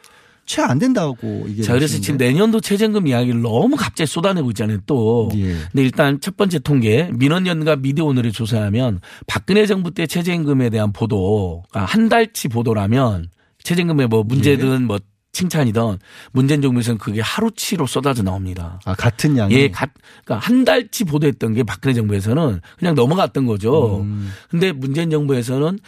[0.45, 5.29] 채 안 된다고 이게 자, 그래서 지금 내년도 최저임금 이야기를 너무 갑자기 쏟아내고 있잖아요, 또.
[5.35, 5.53] 예.
[5.71, 12.09] 근데 일단 첫 번째 통계, 민원연과 미디어오늘을 조사하면 박근혜 정부 때 최저임금에 대한 보도가 한
[12.09, 13.29] 달치 보도라면
[13.63, 14.99] 최저임금에 뭐 문제든 뭐
[15.33, 15.99] 칭찬이든
[16.33, 18.79] 문재인 정부에서는 그게 하루치로 쏟아져 나옵니다.
[18.85, 19.87] 아, 같은 양이 예, 가,
[20.25, 24.01] 그러니까 한 달치 보도했던 게 박근혜 정부에서는 그냥 넘어갔던 거죠.
[24.01, 24.31] 음.
[24.49, 25.79] 근데 문재인 정부에서는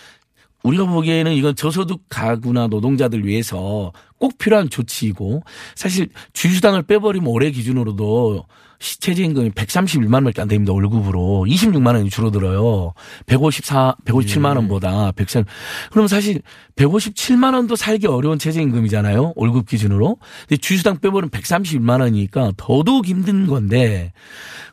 [0.64, 3.92] 우리가 보기에는 이건 저소득 가구나 노동자들 위해서
[4.24, 5.44] 꼭 필요한 조치이고
[5.76, 8.46] 사실 주휴수당을 빼버리면 올해 기준으로도
[8.80, 10.72] 시- 최저임금이 131만 원밖에 안 됩니다.
[10.72, 12.94] 월급으로 26만 원이 줄어들어요.
[13.26, 15.44] 154, 157만 원보다 103.
[15.92, 16.42] 그럼 사실
[16.78, 19.34] 157만 원도 살기 어려운 최저임금이잖아요.
[19.36, 20.18] 월급 기준으로.
[20.48, 24.14] 근데 주휴수당 빼버리면 131만 원이니까 더더욱 힘든 건데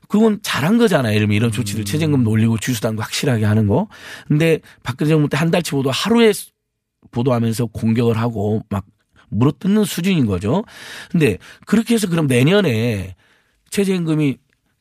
[0.07, 1.19] 그건 잘한 거잖아요.
[1.19, 3.89] 들면 이런 조치를 최저임금도 올리고 주휴수당도 확실하게 하는 거.
[4.29, 6.33] 근데 박근혜 정부 때 한 달치 보도 하루에
[7.11, 8.85] 보도하면서 공격을 하고 막
[9.31, 10.64] 물어뜯는 수준인 거죠.
[11.11, 13.14] 근데 그렇게 해서 그럼 내년에
[13.71, 14.37] 최저임금이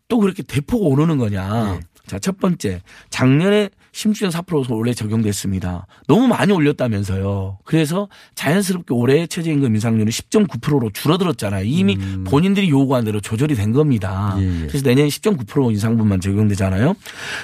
[0.07, 1.79] 또 그렇게 대폭 오르는 거냐.
[2.07, 2.81] 자, 첫 번째.
[3.09, 5.85] 작년에 심주전 4% 원래 적용됐습니다.
[6.07, 7.59] 너무 많이 올렸다면서요.
[7.65, 11.65] 그래서 자연스럽게 올해 최저임금 인상률이 10.9%로 줄어들었잖아요.
[11.65, 14.35] 이미 본인들이 요구한 대로 조절이 된 겁니다.
[14.67, 16.95] 그래서 내년 10.9% 인상분만 적용되잖아요.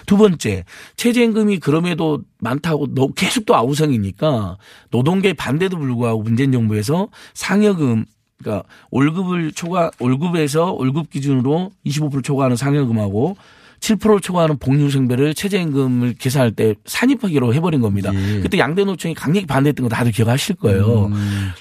[0.06, 0.64] 두 번째,
[0.98, 4.58] 최저임금이 그럼에도 많다고 너- 계속 또 아우성이니까
[4.92, 8.06] 노동계 반대도 불구하고 문재인 정부에서 상여금
[8.38, 13.38] 그러니까 월급을 초과 월급에서 월급 기준으로 25% 초과하는 상여금하고
[13.86, 18.12] 7%를 초과하는 복리후생배를 최저임금을 계산할 때 산입하기로 해버린 겁니다.
[18.42, 21.12] 그때 양대 노총이 강력히 반대했던 거 다들 기억하실 거예요.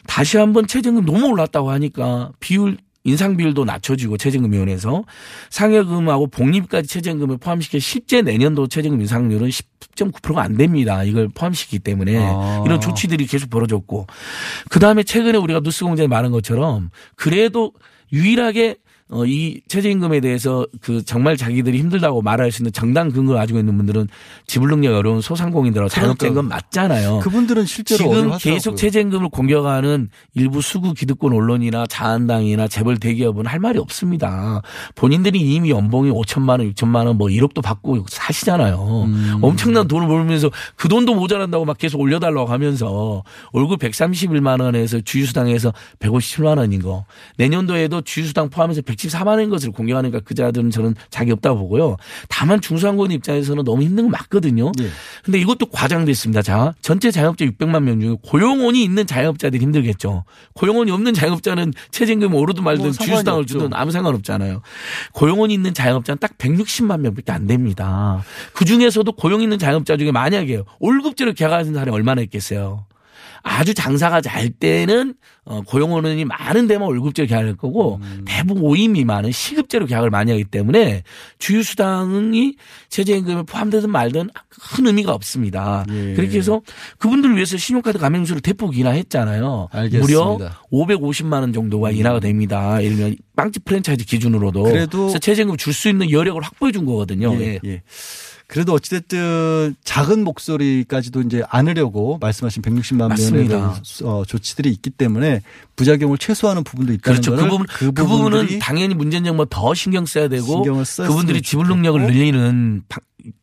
[0.06, 5.04] 다시 한번 최저임금 너무 올랐다고 하니까 비율 인상 비율도 낮춰지고 최저임금위원회에서
[5.50, 11.04] 상여금하고 복리까지 최저임금을 포함시켜 실제 내년도 최저임금 인상률은 10.9%가 안 됩니다.
[11.04, 12.62] 이걸 포함시키기 때문에 아.
[12.64, 14.06] 이런 조치들이 계속 벌어졌고
[14.70, 17.72] 그 다음에 최근에 우리가 뉴스공장에 말한 것처럼 그래도
[18.10, 18.76] 유일하게
[19.14, 23.76] 어, 이 최저임금에 대해서 그 정말 자기들이 힘들다고 말할 수 있는 정당 근거를 가지고 있는
[23.76, 24.08] 분들은
[24.48, 27.20] 지불 능력이 어려운 소상공인들하고 자영업자인 건 맞잖아요.
[27.20, 28.36] 그분들은 실제로 지금.
[28.38, 34.62] 계속 최저임금을 공격하는 일부 수구 기득권 언론이나 자한당이나 재벌 대기업은 할 말이 없습니다.
[34.96, 39.04] 본인들이 이미 연봉이 5천만 원, 6천만 원, 뭐 1억도 받고 사시잖아요.
[39.06, 39.38] 음.
[39.42, 43.22] 엄청난 돈을 벌면서 그 돈도 모자란다고 막 계속 올려달라고 하면서
[43.52, 47.04] 월급 131만 원에서 주휴수당에서 157만 원인 거.
[47.36, 51.96] 내년도에도 주휴수당 포함해서 114만 원인 것을 공격하니까 그 자들은 저는 자기 없다고 보고요.
[52.28, 54.72] 다만 중소상공인 입장에서는 너무 힘든 건 맞거든요.
[55.24, 56.42] 근데 이것도 과장됐습니다.
[56.42, 60.24] 자, 전체 자영업자 600만 명 중에 고용원이 있는 자영업자들이 힘들겠죠.
[60.54, 63.46] 고용원이 없는 자영업자는 최저임금이 오르든 말든 뭐 주휴수당을.
[63.46, 64.62] 주든 아무 상관없잖아요.
[65.12, 68.22] 고용원이 있는 자영업자는 딱 160만 명밖에 안 됩니다.
[68.52, 72.86] 그 중에서도 고용 있는 자영업자 중에 만약에 월급제로 계약하는 사람이 얼마나 있겠어요.
[73.46, 79.84] 아주 장사가 잘 때는 어, 고용원이 많은 데만 월급제로 계약할 거고 대부분 5인 미만은 시급제로
[79.84, 81.02] 계약을 많이 하기 때문에
[81.38, 82.56] 주휴수당이
[82.88, 85.84] 최저임금에 포함되든 말든 큰 의미가 없습니다.
[85.90, 86.14] 예.
[86.14, 86.62] 그렇게 해서
[86.98, 89.68] 그분들을 위해서 신용카드 가맹수를 대폭 인하했잖아요.
[89.70, 90.06] 알겠습니다.
[90.06, 90.38] 무려
[90.72, 92.82] 550만 원 정도가 인하가 됩니다.
[92.82, 97.34] 예를 들면 빵집 프랜차이즈 기준으로도 그래도- 최저임금 줄 수 있는 여력을 확보해 준 거거든요.
[97.40, 97.82] 예, 예.
[98.44, 98.46] 예.
[98.46, 103.56] 그래도 어찌됐든 작은 목소리까지도 이제 안으려고 말씀하신 160만 맞습니다.
[103.58, 105.40] 명의 어, 조치들이 있기 때문에
[105.76, 107.36] 부작용을 최소화하는 부분도 있다는 그렇죠.
[107.36, 110.62] 그 부분 그, 부분은 당연히 문재인 정부가 더 신경 써야 되고
[111.08, 113.00] 그분들이 지불 능력을 늘리는 방-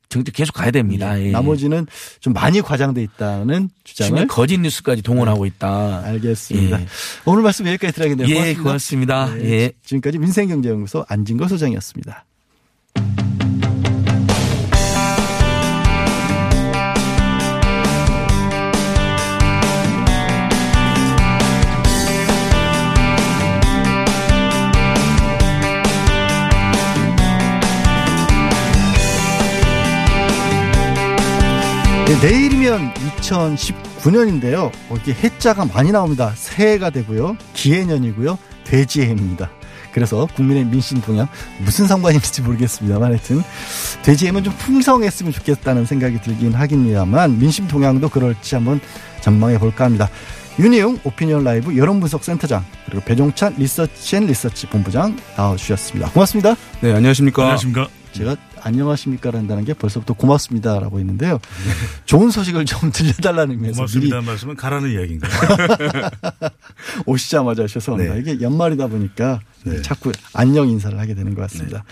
[0.09, 1.19] 정책 계속 가야 됩니다.
[1.21, 1.31] 예.
[1.31, 1.87] 나머지는
[2.19, 6.03] 좀 많이 과장돼 있다는 주장을 거짓 뉴스까지 동원하고 있다.
[6.03, 6.81] 알겠습니다.
[6.81, 6.87] 예.
[7.25, 8.27] 오늘 말씀 여기까지 들어야겠네요.
[8.27, 9.25] 예, 고맙습니다.
[9.25, 9.35] 고맙습니다.
[9.35, 9.71] 네, 예.
[9.85, 12.25] 지금까지 민생경제연구소 안진거 소장이었습니다.
[32.11, 34.69] 네, 내일이면 2019년인데요.
[34.97, 36.33] 이게 해자가 많이 나옵니다.
[36.35, 37.37] 새해가 되고요.
[37.53, 38.37] 기해년이고요.
[38.65, 39.49] 돼지해입니다.
[39.93, 43.41] 그래서 국민의 민심 동향 무슨 상관인지 모르겠습니다만 하여튼
[44.03, 48.81] 돼지해면 좀 풍성했으면 좋겠다는 생각이 들긴 하겠습니다만 민심 동향도 그럴지 한번
[49.21, 50.09] 전망해 볼까 합니다.
[50.59, 56.09] 윤희웅 오피니언 라이브 여론분석 센터장 그리고 배종찬 리서치 앤 리서치 본부장 나와주셨습니다.
[56.09, 56.55] 고맙습니다.
[56.81, 57.41] 네, 안녕하십니까.
[57.43, 57.87] 안녕하십니까.
[58.11, 61.39] 제가 안녕하십니까 한다는 게 벌써부터 고맙습니다라고 했는데요.
[62.05, 64.21] 좋은 소식을 좀 들려달라는 의미에서 고맙습니다.
[64.21, 65.31] 말씀은 가라는 이야기인가요?
[67.05, 68.15] 오시자마자 죄송합니다.
[68.15, 68.19] 네.
[68.21, 69.41] 이게 연말이다 보니까
[69.83, 71.83] 자꾸 안녕 인사를 하게 되는 것 같습니다.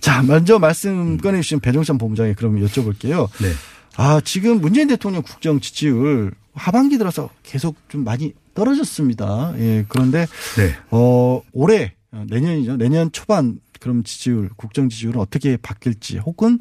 [0.00, 3.28] 자, 먼저 말씀 꺼내주신 배종찬 본부장에 그럼 여쭤볼게요.
[3.40, 3.52] 네.
[3.96, 9.54] 아, 지금 문재인 대통령 국정 지지율 하반기 들어서 계속 좀 많이 떨어졌습니다.
[9.58, 10.26] 예, 그런데
[10.56, 10.74] 네.
[10.90, 12.76] 어, 올해 어, 내년이죠.
[12.76, 16.58] 내년 초반 그럼 지지율, 국정 지지율은 어떻게 바뀔지 혹은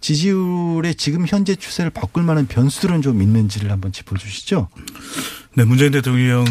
[0.00, 4.68] 지지율의 지금 현재 추세를 바꿀 만한 변수들은 좀 있는지를 한번 짚어주시죠.
[5.54, 6.44] 네, 문재인 대통령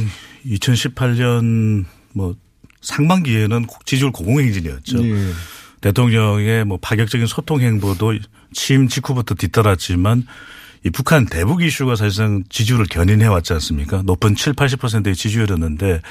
[0.45, 2.35] 2018년 뭐
[2.81, 5.03] 상반기에는 지지율 고공행진이었죠.
[5.03, 5.31] 예.
[5.81, 8.17] 대통령의 뭐 파격적인 소통 행보도
[8.53, 10.25] 취임 직후부터 뒤따랐지만
[10.85, 14.01] 이 북한 대북 이슈가 사실상 지지율을 견인해 왔지 않습니까?
[14.03, 16.01] 높은 7, 80%의 지지율이었는데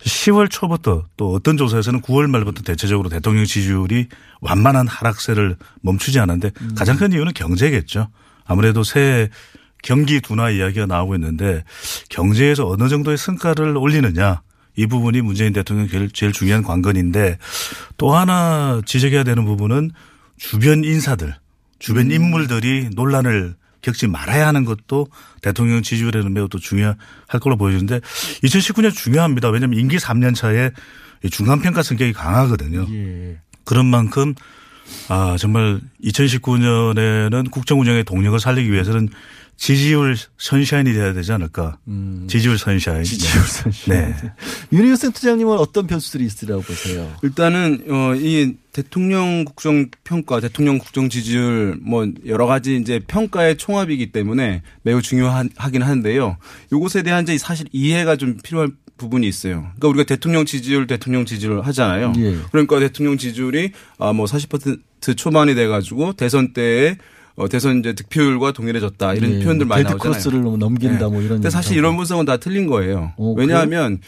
[0.00, 4.08] 10월 초부터 또 어떤 조사에서는 9월 말부터 대체적으로 대통령 지지율이
[4.40, 8.08] 완만한 하락세를 멈추지 않았는데 가장 큰 이유는 경제겠죠.
[8.44, 9.28] 아무래도 새해
[9.82, 11.64] 경기 둔화 이야기가 나오고 있는데
[12.08, 14.42] 경제에서 어느 정도의 성과를 올리느냐
[14.74, 17.38] 이 부분이 문재인 대통령 제일, 제일 중요한 관건인데
[17.96, 19.90] 또 하나 지적해야 되는 부분은
[20.36, 21.34] 주변 인사들,
[21.78, 25.08] 주변 인물들이 논란을 겪지 말아야 하는 것도
[25.42, 26.96] 대통령 지지율에는 매우 또 중요할
[27.40, 28.00] 걸로 보여지는데
[28.44, 29.50] 2019년 중요합니다.
[29.50, 30.70] 왜냐하면 임기 3년 차에
[31.30, 32.86] 중간평가 성격이 강하거든요.
[33.64, 34.34] 그런 만큼
[35.08, 39.08] 아 정말 2019년에는 국정 운영의 동력을 살리기 위해서는
[39.58, 41.78] 지지율 선샤인이 돼야 되지 않을까.
[42.28, 43.02] 지지율 선샤인.
[43.02, 43.88] 지지율 선샤인.
[43.88, 44.14] 네.
[44.72, 47.12] 윤희호 센터장님은 어떤 변수들이 있으리라고 보세요?
[47.22, 54.12] 일단은 어, 이 대통령 국정 평가, 대통령 국정 지지율 뭐 여러 가지 이제 평가의 총합이기
[54.12, 56.36] 때문에 매우 중요하긴 한데요.
[56.72, 59.62] 요것에 대한 이제 사실 이해가 좀 필요할 부분이 있어요.
[59.76, 62.12] 그러니까 우리가 대통령 지지율, 대통령 지지율 하잖아요.
[62.18, 62.36] 예.
[62.52, 66.96] 그러니까 대통령 지지율이 아뭐 40% 초반이 돼가지고 대선 때에
[67.38, 69.98] 어, 대선 이제 득표율과 동일해졌다 이런 예, 표현들 뭐 많이 나오잖아요.
[69.98, 73.12] 크로스를 너무 넘긴다 뭐 이런 근데 사실 이런 분석은 다 틀린 거예요.
[73.16, 74.00] 어, 왜냐하면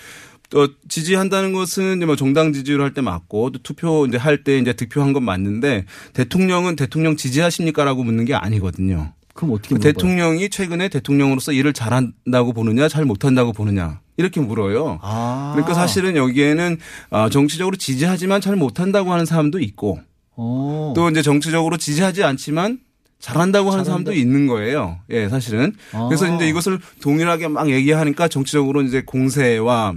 [0.50, 4.58] 또 지지한다는 것은 이제 뭐 정당 지지를 할 때 맞고 또 투표 이제 할 때
[4.58, 9.12] 이제 득표한 건 맞는데 대통령은 대통령 지지하십니까라고 묻는 게 아니거든요.
[9.32, 9.92] 그럼 어떻게 물어봐요?
[9.92, 14.98] 대통령이 최근에 대통령으로서 일을 잘한다고 보느냐 잘 못한다고 보느냐 이렇게 물어요.
[15.02, 15.52] 아.
[15.54, 16.78] 그러니까 사실은 여기에는
[17.10, 20.00] 아, 정치적으로 지지하지만 잘 못한다고 하는 사람도 있고
[20.34, 20.92] 어.
[20.96, 22.80] 또 이제 정치적으로 지지하지 않지만
[23.20, 24.98] 잘한다고 하는 사람도 있는 거예요.
[25.10, 25.74] 예, 사실은.
[25.92, 26.06] 아.
[26.08, 29.94] 그래서 이제 이것을 동일하게 막 얘기하니까 정치적으로 이제 공세와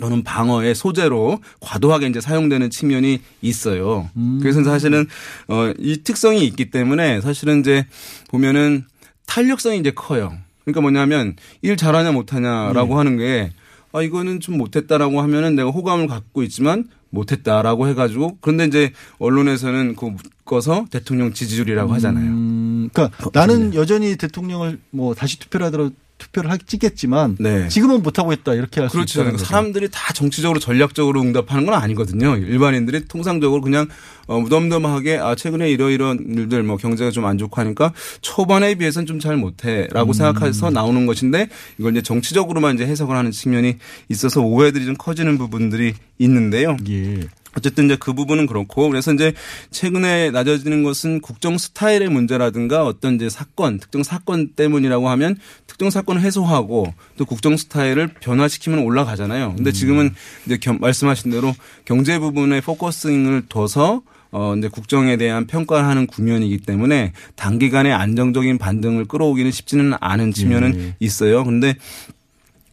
[0.00, 4.08] 또는 방어의 소재로 과도하게 이제 사용되는 측면이 있어요.
[4.16, 4.38] 음.
[4.40, 5.06] 그래서 사실은
[5.48, 7.84] 어, 이 특성이 있기 때문에 사실은 이제
[8.28, 8.84] 보면은
[9.26, 10.32] 탄력성이 이제 커요.
[10.64, 12.94] 그러니까 뭐냐면 일 잘하냐 못하냐라고 네.
[12.94, 13.52] 하는 게
[13.92, 20.06] 아, 이거는 좀 못했다라고 하면은 내가 호감을 갖고 있지만 못했다라고 해가지고 그런데 이제 언론에서는 그
[20.06, 22.26] 묶어서 대통령 지지율이라고 하잖아요.
[22.26, 27.36] 음, 그러니까 나는 여전히 대통령을 뭐 다시 투표를 하더라도 투표를 하겠지만
[27.68, 28.98] 지금은 못 하고 있다 이렇게 할수 네.
[28.98, 29.20] 그렇죠.
[29.22, 29.38] 있다는.
[29.38, 32.36] 사람들이 다 정치적으로 전략적으로 응답하는 건 아니거든요.
[32.36, 33.86] 일반인들이 통상적으로 그냥
[34.26, 39.18] 어, 무덤덤하게 아 최근에 이러이런 일들 뭐 경제가 좀 안 좋고 하니까 초반에 비해서는 좀
[39.18, 40.12] 잘 못해라고 음.
[40.12, 41.48] 생각해서 나오는 것인데
[41.78, 43.76] 이걸 이제 정치적으로만 이제 해석을 하는 측면이
[44.08, 46.76] 있어서 오해들이 좀 커지는 부분들이 있는데요.
[46.88, 47.20] 예.
[47.56, 49.32] 어쨌든 이제 그 부분은 그렇고 그래서 이제
[49.70, 55.36] 최근에 낮아지는 것은 국정 스타일의 문제라든가 어떤 이제 사건 특정 사건 때문이라고 하면
[55.66, 59.54] 특정 사건을 해소하고 또 국정 스타일을 변화시키면 올라가잖아요.
[59.56, 60.14] 근데 지금은
[60.46, 66.58] 이제 겸- 말씀하신 대로 경제 부분에 focusing을 둬서 어, 이제 국정에 대한 평가를 하는 국면이기
[66.58, 70.94] 때문에 단기간에 안정적인 반등을 끌어오기는 쉽지는 않은 측면은 예.
[71.00, 71.44] 있어요.
[71.44, 71.76] 근데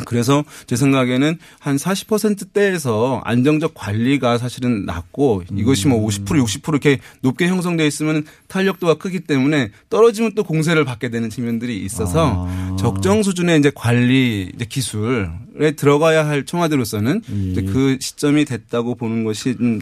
[0.03, 7.47] 그래서 제 생각에는 한 40%대에서 안정적 관리가 사실은 낮고 이것이 뭐 50% 60% 이렇게 높게
[7.47, 13.71] 형성돼 있으면 탄력도가 크기 때문에 떨어지면 또 공세를 받게 되는 측면들이 있어서 적정 수준의 이제
[13.73, 17.21] 관리 이제 기술에 들어가야 할 청와대로서는
[17.51, 19.79] 이제 그 시점이 됐다고 보는 것이 좀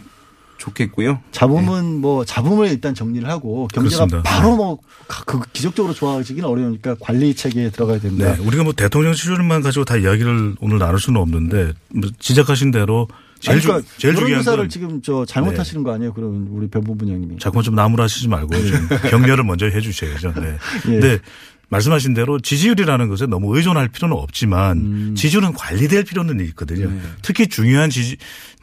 [0.58, 1.20] 좋겠고요.
[1.32, 4.22] 잡음은 뭐 잡음을 일단 정리를 하고 경제가 그렇습니다.
[4.22, 8.34] 바로 뭐그 기적적으로 좋아지기는 어려우니까 관리 체계에 들어가야 된다.
[8.34, 8.42] 네.
[8.42, 13.08] 우리가 뭐 대통령 시절만 가지고 다 이야기를 오늘 나눌 수는 없는데 뭐 지적하신 대로
[13.40, 16.14] 제일, 아니, 그러니까 주, 제일 중요한 건 지금 저 잘못하시는 거 아니에요?
[16.14, 17.38] 그러면 우리 변보분 형님이.
[17.38, 20.32] 자꾸만 좀 나무라시지 말고 좀 격려를 먼저 해 주셔야죠.
[20.34, 20.56] 네.
[20.88, 20.90] 예.
[20.90, 21.18] 근데
[21.68, 25.14] 말씀하신 대로 지지율이라는 것에 너무 의존할 필요는 없지만 음.
[25.16, 26.88] 지지율은 관리될 필요는 있거든요.
[26.88, 27.00] 네.
[27.22, 28.16] 특히 중요한 지지,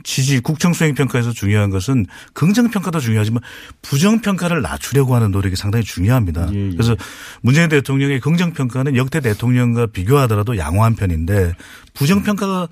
[0.04, 3.42] 지지 국정 수행 평가에서 중요한 것은 긍정 평가도 중요하지만
[3.82, 6.50] 부정 평가를 낮추려고 하는 노력이 상당히 중요합니다.
[6.54, 6.96] 예, 그래서
[7.42, 11.54] 문재인 대통령의 긍정 평가는 역대 대통령과 비교하더라도 양호한 편인데
[11.94, 12.68] 부정 평가가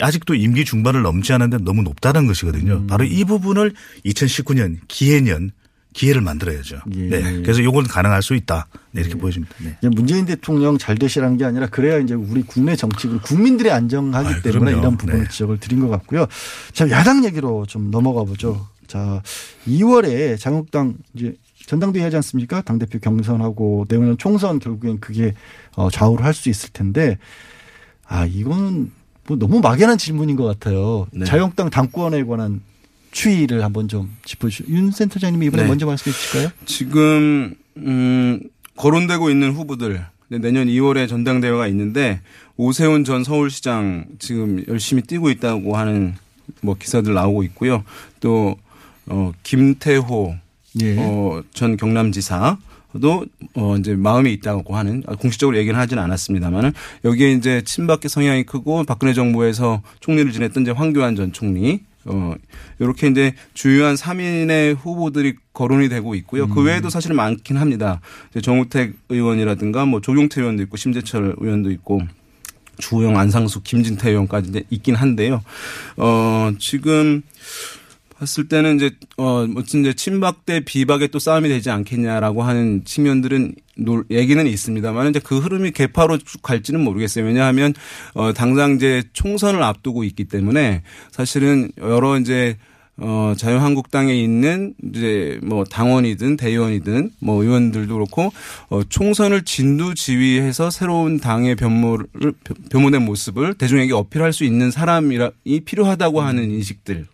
[0.00, 2.74] 아직도 임기 중반을 넘지 않은데 너무 높다는 것이거든요.
[2.74, 2.86] 음.
[2.86, 3.72] 바로 이 부분을
[4.04, 5.52] 2019년 기해년
[5.96, 6.76] 기회를 만들어야죠.
[6.94, 7.00] 예.
[7.08, 7.22] 네.
[7.42, 8.66] 그래서 요건 가능할 수 있다.
[8.92, 9.54] 네, 이렇게 보여집니다.
[9.58, 9.88] 네.
[9.88, 14.72] 문재인 대통령 잘 되시라는 게 아니라 그래야 이제 우리 국내 정치를 국민들이 안정하기 아이, 때문에
[14.72, 14.78] 그럼요.
[14.78, 15.28] 이런 부분을 네.
[15.30, 16.26] 지적을 드린 것 같고요.
[16.74, 18.66] 자, 야당 얘기로 좀 넘어가 보죠.
[18.86, 19.22] 자,
[19.66, 21.34] 2월에 자유한국당 이제
[21.66, 22.60] 전당대회 하지 않습니까?
[22.60, 25.32] 당대표 경선하고 내후년 총선 결국엔 그게
[25.76, 27.16] 어, 좌우를 할 수 있을 텐데
[28.06, 28.92] 아, 이거는
[29.26, 31.06] 뭐 너무 막연한 질문인 것 같아요.
[31.10, 31.24] 네.
[31.24, 32.60] 자유한국당 당권에 관한
[33.16, 34.70] 추이를 한번 좀 짚어주시죠.
[34.70, 35.68] 윤 센터장님이 이번에 네.
[35.70, 36.50] 먼저 말씀해 주실까요?
[36.66, 38.40] 지금 음
[38.76, 42.20] 거론되고 있는 후보들 내년 2월에 전당대회가 있는데
[42.58, 46.14] 오세훈 전 서울시장 지금 열심히 뛰고 있다고 하는
[46.60, 47.84] 뭐 기사들 나오고 있고요.
[48.20, 48.56] 또
[49.06, 50.36] 어, 김태호
[50.82, 50.96] 예.
[50.98, 52.58] 어, 전 경남지사
[53.00, 56.72] 도 어, 이제 마음이 있다고 하는 아, 공식적으로 얘기는 하지는 않았습니다만은
[57.04, 62.34] 여기에 이제 친박계 성향이 크고 박근혜 정부에서 총리를 지냈던 이제 황교안 전 총리 어,
[62.80, 66.48] 요렇게 이제 주요한 3인의 후보들이 거론이 되고 있고요.
[66.48, 68.00] 그 외에도 사실은 많긴 합니다.
[68.30, 72.02] 이제 정우택 의원이라든가 뭐 조경태 의원도 있고 심재철 의원도 있고
[72.78, 75.42] 주호영, 안상수, 김진태 의원까지 이제 있긴 한데요.
[75.96, 77.22] 어, 지금
[78.18, 83.54] 봤을 때는 이제 어 무슨 이제 친박 대 비박의 또 싸움이 되지 않겠냐라고 하는 측면들은
[83.76, 87.24] 놀 얘기는 있습니다만 이제 그 흐름이 개파로 쭉 갈지는 모르겠어요.
[87.24, 87.74] 왜냐하면
[88.14, 92.56] 어 당장 이제 총선을 앞두고 있기 때문에 사실은 여러 이제
[92.98, 98.32] 어, 자유한국당에 있는 이제 뭐 당원이든 대의원이든 뭐 의원들도 그렇고
[98.70, 102.06] 어, 총선을 진두지휘해서 새로운 당의 변모를
[102.70, 105.18] 변모된 모습을 대중에게 어필할 수 있는 사람이
[105.66, 107.06] 필요하다고 하는 인식들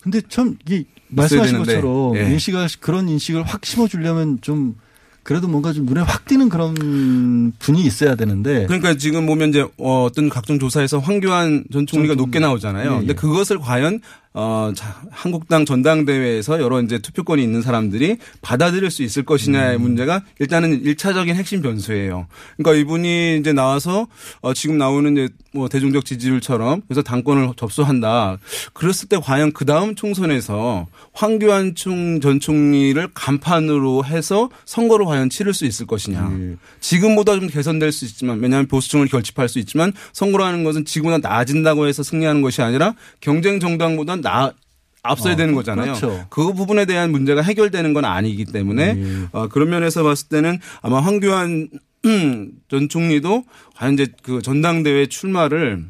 [0.00, 2.24] 근데 참 이게 말씀하신 것처럼 예.
[2.24, 4.76] 민 씨가 그런 인식을 확 심어주려면 좀
[5.22, 10.04] 그래도 뭔가 좀 눈에 확 띄는 그런 분이 있어야 되는데 그러니까 지금 보면 이제 어,
[10.04, 12.90] 어떤 각종 조사에서 황교안 전 총리가 높게 나오잖아요.
[12.90, 12.98] 예, 예.
[13.00, 14.00] 근데 그것을 과연
[14.32, 19.82] 어, 자, 한국당 전당대회에서 여러 이제 투표권이 있는 사람들이 받아들일 수 있을 것이냐의 음.
[19.82, 22.28] 문제가 일단은 일차적인 핵심 변수예요.
[22.56, 24.06] 그러니까 이분이 이제 나와서
[24.40, 28.38] 어, 지금 나오는 이제 뭐 대중적 지지율처럼 그래서 당권을 접수한다.
[28.72, 35.66] 그랬을 때 과연 그 다음 총선에서 황교안 총전 총리를 간판으로 해서 선거를 과연 치를 수
[35.66, 36.30] 있을 것이냐.
[36.40, 36.56] 예.
[36.78, 42.04] 지금보다 좀 개선될 수 있지만 왜냐하면 보수층을 결집할 수 있지만 선거라는 것은 지금보다 나아진다고 해서
[42.04, 44.52] 승리하는 것이 아니라 경쟁 정당보다 나
[45.02, 45.94] 앞서야 어, 되는 그- 거잖아요.
[45.94, 46.26] 그렇죠.
[46.28, 49.28] 그 부분에 대한 문제가 해결되는 건 아니기 때문에 예.
[49.32, 51.68] 어, 그런 면에서 봤을 때는 아마 황교안
[52.68, 53.44] 전 총리도
[53.76, 55.84] 과연 이제 그 전당대회 출마를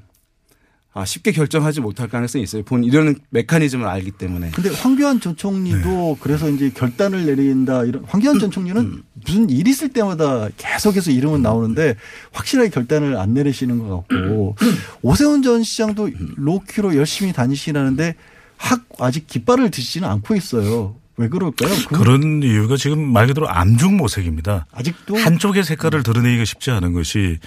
[0.93, 2.65] 아, 쉽게 결정하지 못할 가능성이 있어요.
[2.65, 4.51] 본 이런 메커니즘을 알기 때문에.
[4.51, 9.91] 근데 황교안 전 총리도 그래서 이제 결단을 내린다 이런 황교안 전 총리는 무슨 일 있을
[9.91, 11.95] 때마다 계속해서 이름은 나오는데
[12.33, 14.57] 확실하게 결단을 안 내리시는 것 같고
[15.03, 18.17] 오세훈 전 시장도 로키로 열심히 다니시라는데
[18.57, 20.97] 확 아직 깃발을 드시지는 않고 있어요.
[21.17, 21.71] 왜 그럴까요?
[21.89, 24.67] 그- 그런 이유가 지금 말 그대로 암중 모색입니다.
[24.73, 27.39] 아직도 한쪽의 색깔을 드러내기가 쉽지 않은 것이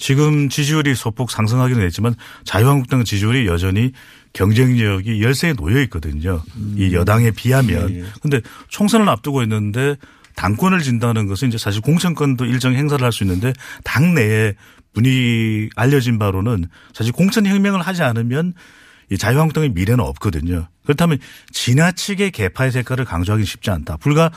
[0.00, 3.92] 지금 지지율이 소폭 상승하기는 했지만 자유한국당 지지율이 여전히
[4.32, 6.42] 경쟁력이 열세에 놓여 있거든요.
[6.76, 7.90] 이 여당에 비하면.
[7.90, 8.00] 예,
[8.32, 8.40] 예.
[8.68, 9.96] 총선을 앞두고 있는데
[10.36, 13.52] 당권을 진다는 것은 이제 사실 공천권도 일정 행사를 할 수 있는데
[13.84, 14.54] 당 내에
[14.94, 18.54] 분이 알려진 바로는 사실 공천 혁명을 하지 않으면
[19.10, 20.68] 이 자유한국당의 미래는 없거든요.
[20.84, 21.18] 그렇다면
[21.52, 23.98] 지나치게 개파의 색깔을 강조하기 쉽지 않다.
[23.98, 24.30] 불과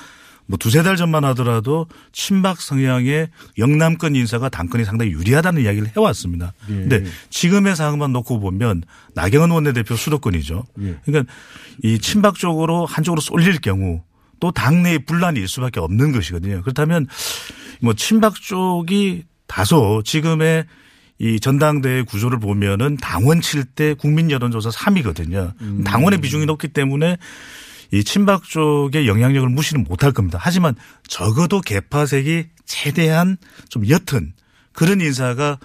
[0.46, 6.54] 뭐 두세 달 전만 하더라도 친박 성향의 영남권 인사가 당권이 상당히 유리하다는 이야기를 해왔습니다.
[6.70, 6.74] 예.
[6.74, 8.84] 근데 지금의 상황만 놓고 보면
[9.16, 10.66] 나경원 원내대표 수도권이죠.
[10.82, 11.00] 예.
[11.06, 11.34] 그러니까
[11.84, 14.02] 이 친박 쪽으로 한쪽으로 쏠릴 경우
[14.39, 16.62] 또 당내에 분란이 일 수밖에 없는 것이거든요.
[16.62, 17.08] 그렇다면
[17.82, 20.66] 뭐 친박 쪽이 다소 지금의
[21.20, 25.54] 이 전당대회 구조를 보면은 당원 칠 때 국민 여론조사 3위거든요.
[25.62, 25.84] 음.
[25.86, 27.18] 당원의 비중이 높기 때문에
[27.94, 30.39] 이 친박 쪽의 영향력을 무시는 못할 겁니다.
[30.41, 30.76] 하지만
[31.08, 33.38] 적어도 개파색이 최대한
[33.70, 34.34] 좀 옅은
[34.74, 35.60] 그런 인사가 어,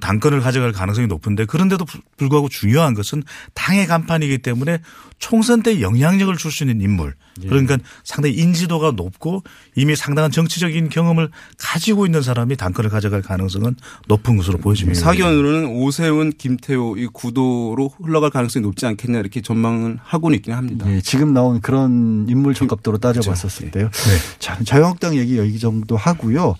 [0.00, 3.22] 당권을 가져갈 가능성이 높은데 그런데도 불- 불구하고 중요한 것은
[3.54, 4.78] 당의 간판이기 때문에
[5.18, 7.14] 총선 때 영향력을 줄 수 있는 인물.
[7.42, 9.42] 그러니까 상당히 인지도가 높고
[9.74, 13.74] 이미 상당한 정치적인 경험을 가지고 있는 사람이 당권을 가져갈 가능성은
[14.06, 15.00] 높은 것으로 보여집니다.
[15.00, 20.86] 사견으로는 오세훈, 김태호 이 구도로 흘러갈 가능성이 높지 않겠냐 이렇게 전망을 하고는 있긴 합니다.
[20.92, 23.18] 예, 지금 나온 그런 인물 적합도로 그렇죠.
[23.20, 23.90] 따져봤었을 때요.
[23.90, 24.16] 네.
[24.38, 26.54] 자, 자유한국당 얘기 여기 정도 하고요.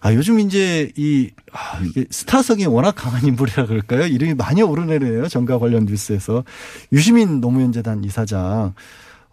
[0.00, 1.80] 아, 요즘 이제 이, 아,
[2.10, 4.06] 스타성이 워낙 강한 인물이라 그럴까요?
[4.06, 5.28] 이름이 많이 오르내리네요.
[5.28, 6.44] 정가 관련 뉴스에서.
[6.92, 8.74] 유시민 노무현재단 이사장.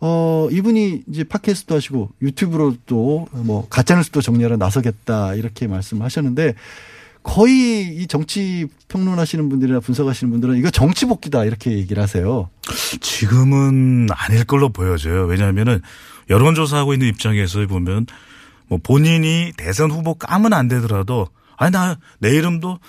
[0.01, 6.53] 어, 이분이 이제 팟캐스트도 하시고 유튜브로 또뭐 가짜뉴스도 정리하러 나서겠다 이렇게 말씀하셨는데
[7.23, 12.49] 거의 이 정치 평론하시는 분들이나 분석하시는 분들은 이거 정치 복귀다 이렇게 얘기를 하세요.
[13.01, 15.25] 지금은 아닐 걸로 보여져요.
[15.25, 15.81] 왜냐하면은
[16.29, 18.05] 여론조사하고 있는 입장에서 보면
[18.67, 22.79] 뭐 본인이 대선 후보 까면 안 되더라도 아니 나 내 이름도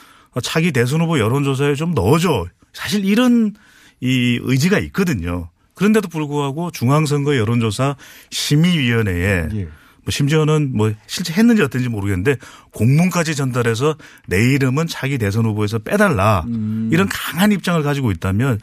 [0.43, 2.47] 차기 대선 후보 여론조사에 좀 넣어줘.
[2.73, 3.55] 사실 이런
[4.01, 5.49] 이 의지가 있거든요.
[5.75, 7.97] 그런데도 불구하고 중앙선거 여론조사
[8.31, 9.65] 심의위원회에 예.
[9.65, 12.37] 뭐 심지어는 뭐 실제 했는지 어떤지 모르겠는데
[12.73, 13.97] 공문까지 전달해서
[14.27, 16.91] 내 이름은 차기 대선 후보에서 빼달라 음.
[16.93, 18.61] 이런 강한 입장을 가지고 있다면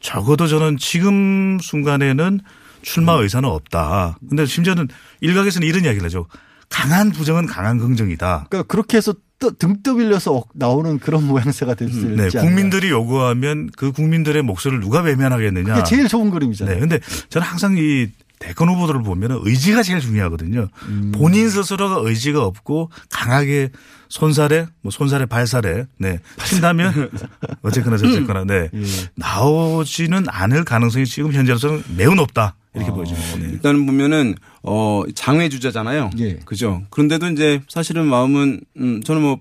[0.00, 2.40] 적어도 저는 지금 순간에는
[2.82, 4.18] 출마 의사는 없다.
[4.28, 4.88] 근데 심지어는
[5.20, 6.26] 일각에서는 이런 이야기를 하죠.
[6.68, 8.46] 강한 부정은 강한 긍정이다.
[8.50, 12.40] 그러니까 그렇게 해서 떠- 등 떠밀려서 나오는 그런 모양새가 될수 있지 네, 않나.
[12.40, 15.74] 국민들이 요구하면 그 국민들의 목소리를 누가 외면하겠느냐.
[15.74, 16.74] 그게 제일 좋은 그림이잖아요.
[16.74, 16.98] 네, 근데
[17.30, 18.08] 저는 항상 이
[18.38, 20.68] 대권 후보들을 보면 의지가 제일 중요하거든요.
[21.12, 23.70] 본인 스스로가 의지가 없고 강하게
[24.08, 27.10] 손살에 뭐 손살에 발살에 네 친다면
[27.62, 28.70] 어쨌거나 저쨌거나 네
[29.16, 33.36] 나오지는 않을 가능성이 지금 현재로서는 매우 높다 이렇게 보여집니다.
[33.38, 33.52] 네.
[33.52, 36.10] 일단은 보면은 어 장외 주자잖아요.
[36.44, 36.82] 그죠.
[36.90, 39.38] 그런데도 이제 사실은 마음은 음 저는 뭐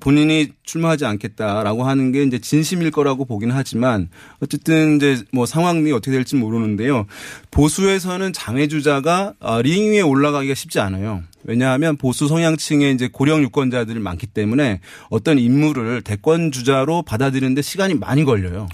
[0.00, 4.08] 본인이 출마하지 않겠다라고 하는 게 이제 진심일 거라고 보긴 하지만
[4.40, 7.06] 어쨌든 이제 뭐 상황이 어떻게 될지 모르는데요.
[7.50, 11.22] 보수에서는 장외 주자가 어, 링 위에 올라가기가 쉽지 않아요.
[11.44, 14.80] 왜냐하면 보수 성향층의 이제 고령 유권자들이 많기 때문에
[15.10, 18.66] 어떤 인물을 대권 주자로 받아들이는데 시간이 많이 걸려요.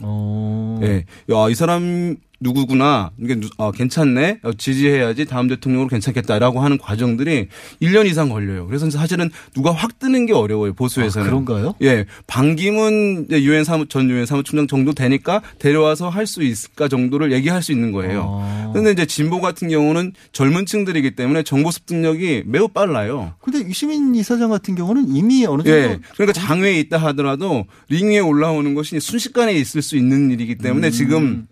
[0.83, 1.05] 예.
[1.31, 3.11] 야, 이 사람 누구구나.
[3.21, 4.41] 이게 누- 아, 괜찮네.
[4.43, 7.49] 어, 지지해야지 다음 대통령으로 괜찮겠다라고 하는 과정들이
[7.81, 8.67] 1년 이상 걸려요.
[8.67, 10.75] 그래서 사실은 누가 확 뜨는 게 어려워요.
[10.75, 11.27] 보수에서는.
[11.27, 11.75] 아, 그런가요?
[11.83, 12.05] 예.
[12.27, 17.73] 반기문 유엔 사무 전 유엔 사무총장 정도 되니까 데려와서 할 수 있을까 정도를 얘기할 수
[17.73, 18.41] 있는 거예요.
[18.43, 18.71] 아.
[18.73, 23.35] 그런데 이제 진보 같은 경우는 젊은 층들이기 때문에 정보 습득력이 매우 빨라요.
[23.43, 25.99] 근데 유시민 이사장 같은 경우는 이미 어느 정도 예.
[26.15, 30.91] 그러니까 장외에 있다 하더라도 링 위에 올라오는 것이 순식간에 있을 수 있는 일이기 때문에 음.
[30.93, 31.47] 지금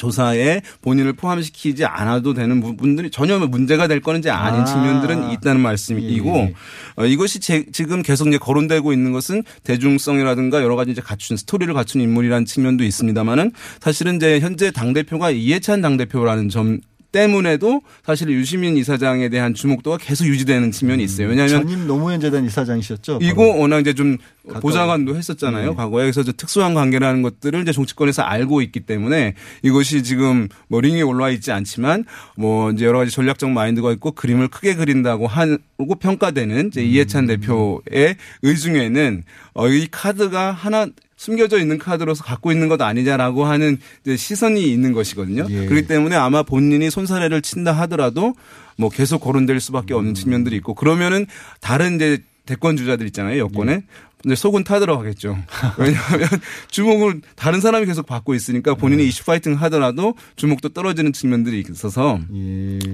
[0.00, 4.64] 조사에 본인을 포함시키지 않아도 되는 부분들이 전혀 문제가 될 거는 이제 아닌 아.
[4.64, 6.54] 측면들은 있다는 말씀이고 예.
[6.96, 11.72] 어, 이것이 제- 지금 계속 이제 거론되고 있는 것은 대중성이라든가 여러 가지 이제 갖춘 스토리를
[11.74, 16.80] 갖춘 인물이라는 측면도 있습니다만은 사실은 이제 현재 당 대표가 이해찬 당 대표라는 점
[17.12, 21.28] 때문에도 사실 유시민 이사장에 대한 주목도가 계속 유지되는 측면이 있어요.
[21.28, 23.18] 왜냐하면 전임 노무현 재단 이사장이셨죠.
[23.22, 24.60] 이거 워낙 이제 좀 가까운.
[24.60, 25.70] 보좌관도 했었잖아요.
[25.70, 25.76] 네.
[25.76, 31.02] 과거에 그래서 이제 특수한 관계라는 것들을 이제 정치권에서 알고 있기 때문에 이것이 지금 뭐 링에
[31.02, 32.04] 올라와 있지 않지만
[32.36, 38.16] 뭐 이제 여러 가지 전략적 마인드가 있고 그림을 크게 그린다고 하고 평가되는 이제 이해찬 대표의
[38.42, 40.86] 의중에는 어, 이 카드가 하나
[41.20, 43.76] 숨겨져 있는 카드로서 갖고 있는 것 아니냐라고 하는
[44.16, 45.44] 시선이 있는 것이거든요.
[45.66, 48.34] 그렇기 때문에 아마 본인이 손사래를 친다 하더라도
[48.78, 51.26] 뭐 계속 거론될 수밖에 없는 측면들이 있고 그러면은
[51.60, 53.82] 다른 이제 대권 주자들 있잖아요 여권에
[54.22, 55.38] 근데 속은 타들어가겠죠.
[55.78, 56.28] 왜냐하면
[56.70, 62.18] 주목을 다른 사람이 계속 받고 있으니까 본인이 이슈 파이팅 하더라도 주목도 떨어지는 측면들이 있어서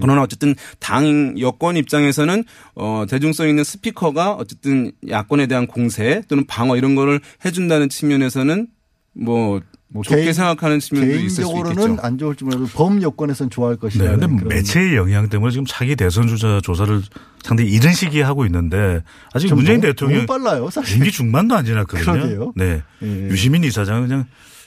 [0.00, 6.76] 그러나 어쨌든 당 여권 입장에서는 어 대중성 있는 스피커가 어쨌든 야권에 대한 공세 또는 방어
[6.76, 8.68] 이런 거를 해준다는 측면에서는
[9.16, 9.60] 뭐,
[9.94, 11.98] 좋게 개인- 생각하는 측면도 있을 수 개인적으로는.
[12.02, 14.16] 안 좋을지 몰라도 범 여권에선 좋아할 것이다.
[14.16, 17.02] 네, 근데 매체의 영향 때문에 지금 차기 대선 주자 조사를
[17.42, 20.96] 상당히 이른 시기에 하고 있는데 아직 좀 문재인 너무- 대통령 너무 빨라요, 사실.
[20.98, 22.12] 임기 중반도 안 지났거든요.
[22.12, 22.52] 그러게요.
[22.56, 23.06] 네, 예.
[23.30, 24.24] 유시민 이사장은 그냥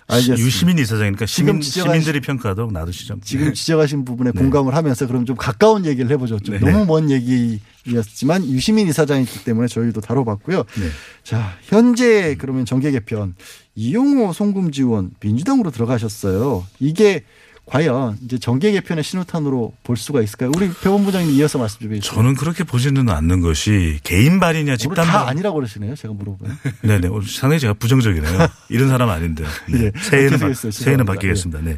[0.10, 0.44] 알겠습니다.
[0.44, 3.18] 유시민 이사장이니까 시민, 시민 들이 평가하도록 놔두시죠.
[3.22, 6.40] 지금 지적하신 부분에 공감을 하면서 그럼 좀 가까운 얘기를 해보죠.
[6.40, 6.72] 좀 네.
[6.72, 10.58] 너무 먼 얘기였지만 유시민 이사장이기 때문에 저희도 다뤄봤고요.
[10.58, 10.90] 네.
[11.24, 13.36] 자 현재 그러면 정계 개편
[13.76, 16.66] 이용호 송금지원 민주당으로 들어가셨어요.
[16.80, 17.24] 이게
[17.70, 20.52] 과연 이제 정계 개편의 신호탄으로 볼 수가 있을까요?
[20.56, 22.16] 우리 배원부장님 이어서 말씀 좀 해주세요.
[22.16, 25.30] 저는 그렇게 보지는 않는 것이 개인 발이냐 집단 다 발.
[25.30, 25.96] 아니라고 그러시네요.
[25.96, 26.58] 제가 물어보면.
[26.82, 27.08] 네네.
[27.14, 28.48] 오늘 상당히 제가 부정적이네요.
[28.70, 29.44] 이런 사람 아닌데.
[29.70, 29.86] 네.
[29.86, 30.54] 예, 새해는, 바.
[30.54, 31.06] 새해는.
[31.06, 31.62] 바뀌겠습니다.
[31.62, 31.78] 네.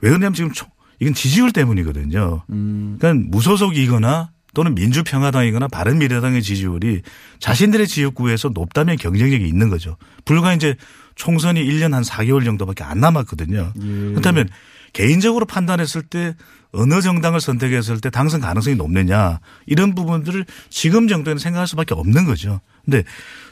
[0.00, 0.68] 왜 그러냐면 지금 총-
[1.00, 2.42] 이건 지지율 때문이거든요.
[2.50, 2.96] 음.
[3.00, 7.02] 그러니까 무소속이거나 또는 민주평화당이거나 바른미래당의 지지율이
[7.40, 9.96] 자신들의 지역구에서 높다면 경쟁력이 있는 거죠.
[10.24, 10.74] 불과 이제
[11.16, 13.72] 총선이 1년 한 4개월 정도밖에 안 남았거든요.
[13.76, 13.84] 예.
[14.10, 14.48] 그렇다면
[14.92, 16.34] 개인적으로 판단했을 때
[16.72, 22.60] 어느 정당을 선택했을 때 당선 가능성이 높느냐 이런 부분들을 지금 정도에는 생각할 수밖에 없는 거죠.
[22.84, 23.04] 근데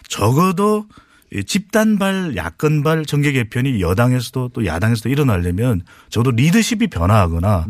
[0.09, 0.87] 적어도
[1.33, 7.67] 이 집단발 야권발 정계 개편이 여당에서도 또 야당에서도 일어나려면 적어도 리더십이 변화하거나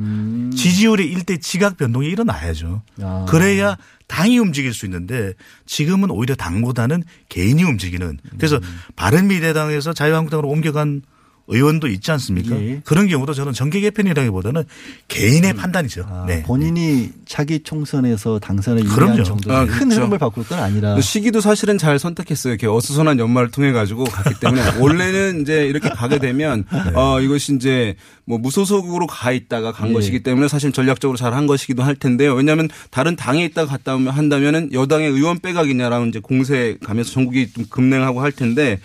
[0.54, 2.82] 지지율의 일대 지각 변동이 일어나야죠.
[3.00, 3.24] 아.
[3.28, 5.32] 그래야 당이 움직일 수 있는데
[5.64, 8.60] 지금은 오히려 당보다는 개인이 움직이는 그래서
[8.94, 11.02] 바른미래당에서 자유한국당으로 옮겨간
[11.48, 12.56] 의원도 있지 않습니까?
[12.60, 12.80] 예.
[12.84, 14.64] 그런 경우도 저는 정계 개편이라기보다는
[15.06, 16.24] 개인의 판단이죠.
[16.26, 16.42] 네.
[16.42, 19.22] 본인이 차기 총선에서 당선에 유리한 그럼요.
[19.22, 19.94] 정도 아, 큰 그렇죠.
[19.96, 22.52] 흐름을 바꿀 건 아니라 시기도 사실은 잘 선택했어요.
[22.54, 27.94] 이렇게 어수선한 연말을 통해 가지고 갔기 때문에 원래는 이제 이렇게 가게 되면 어 이것이 이제
[28.24, 29.92] 뭐 무소속으로 가 있다가 간 예.
[29.92, 32.32] 것이기 때문에 사실 전략적으로 잘 한 것이기도 할 텐데요.
[32.34, 37.66] 왜냐하면 다른 당에 있다가 갔다 오면 한다면은 여당의 의원 빼가기냐라는 이제 공세 가면서 전국이 좀
[37.68, 38.78] 급냉하고 할 텐데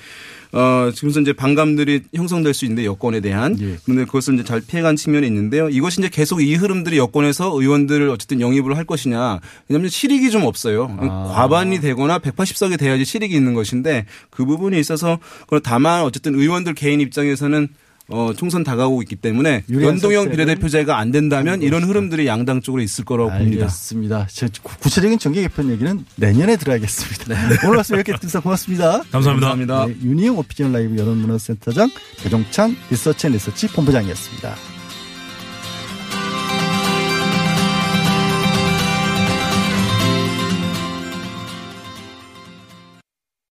[0.53, 5.25] 어, 지금서 이제 반감들이 형성될 수 있는데 여권에 대한 그런데 그것을 이제 잘 피해간 측면이
[5.27, 5.69] 있는데요.
[5.69, 9.39] 이것이 이제 계속 이 흐름들이 여권에서 의원들을 어쨌든 영입을 할 것이냐.
[9.69, 10.87] 왜냐하면 실익이 좀 없어요.
[11.33, 16.99] 과반이 되거나 180석이 돼야지 실익이 있는 것인데 그 부분이 있어서 그럼 다만 어쨌든 의원들 개인
[17.01, 17.69] 입장에서는
[18.11, 23.29] 어, 총선 다가오고 있기 때문에 연동형 비례대표제가 안 된다면 이런 흐름들이 양당 쪽으로 있을 거라고
[23.31, 23.63] 봅니다.
[23.63, 24.27] 알겠습니다.
[24.29, 27.35] 제 구- 구체적인 정계 개편 얘기는 내년에 들어야겠습니다.
[27.65, 29.01] 오늘 말씀 이렇게 듣서 고맙습니다.
[29.11, 29.49] 감사합니다.
[29.49, 29.85] 감사합니다.
[29.87, 31.89] 네, 윤희영 오피니언 라이브 여론문화센터장
[32.23, 34.80] 배종찬 리서치 앤 리서치 본부장이었습니다.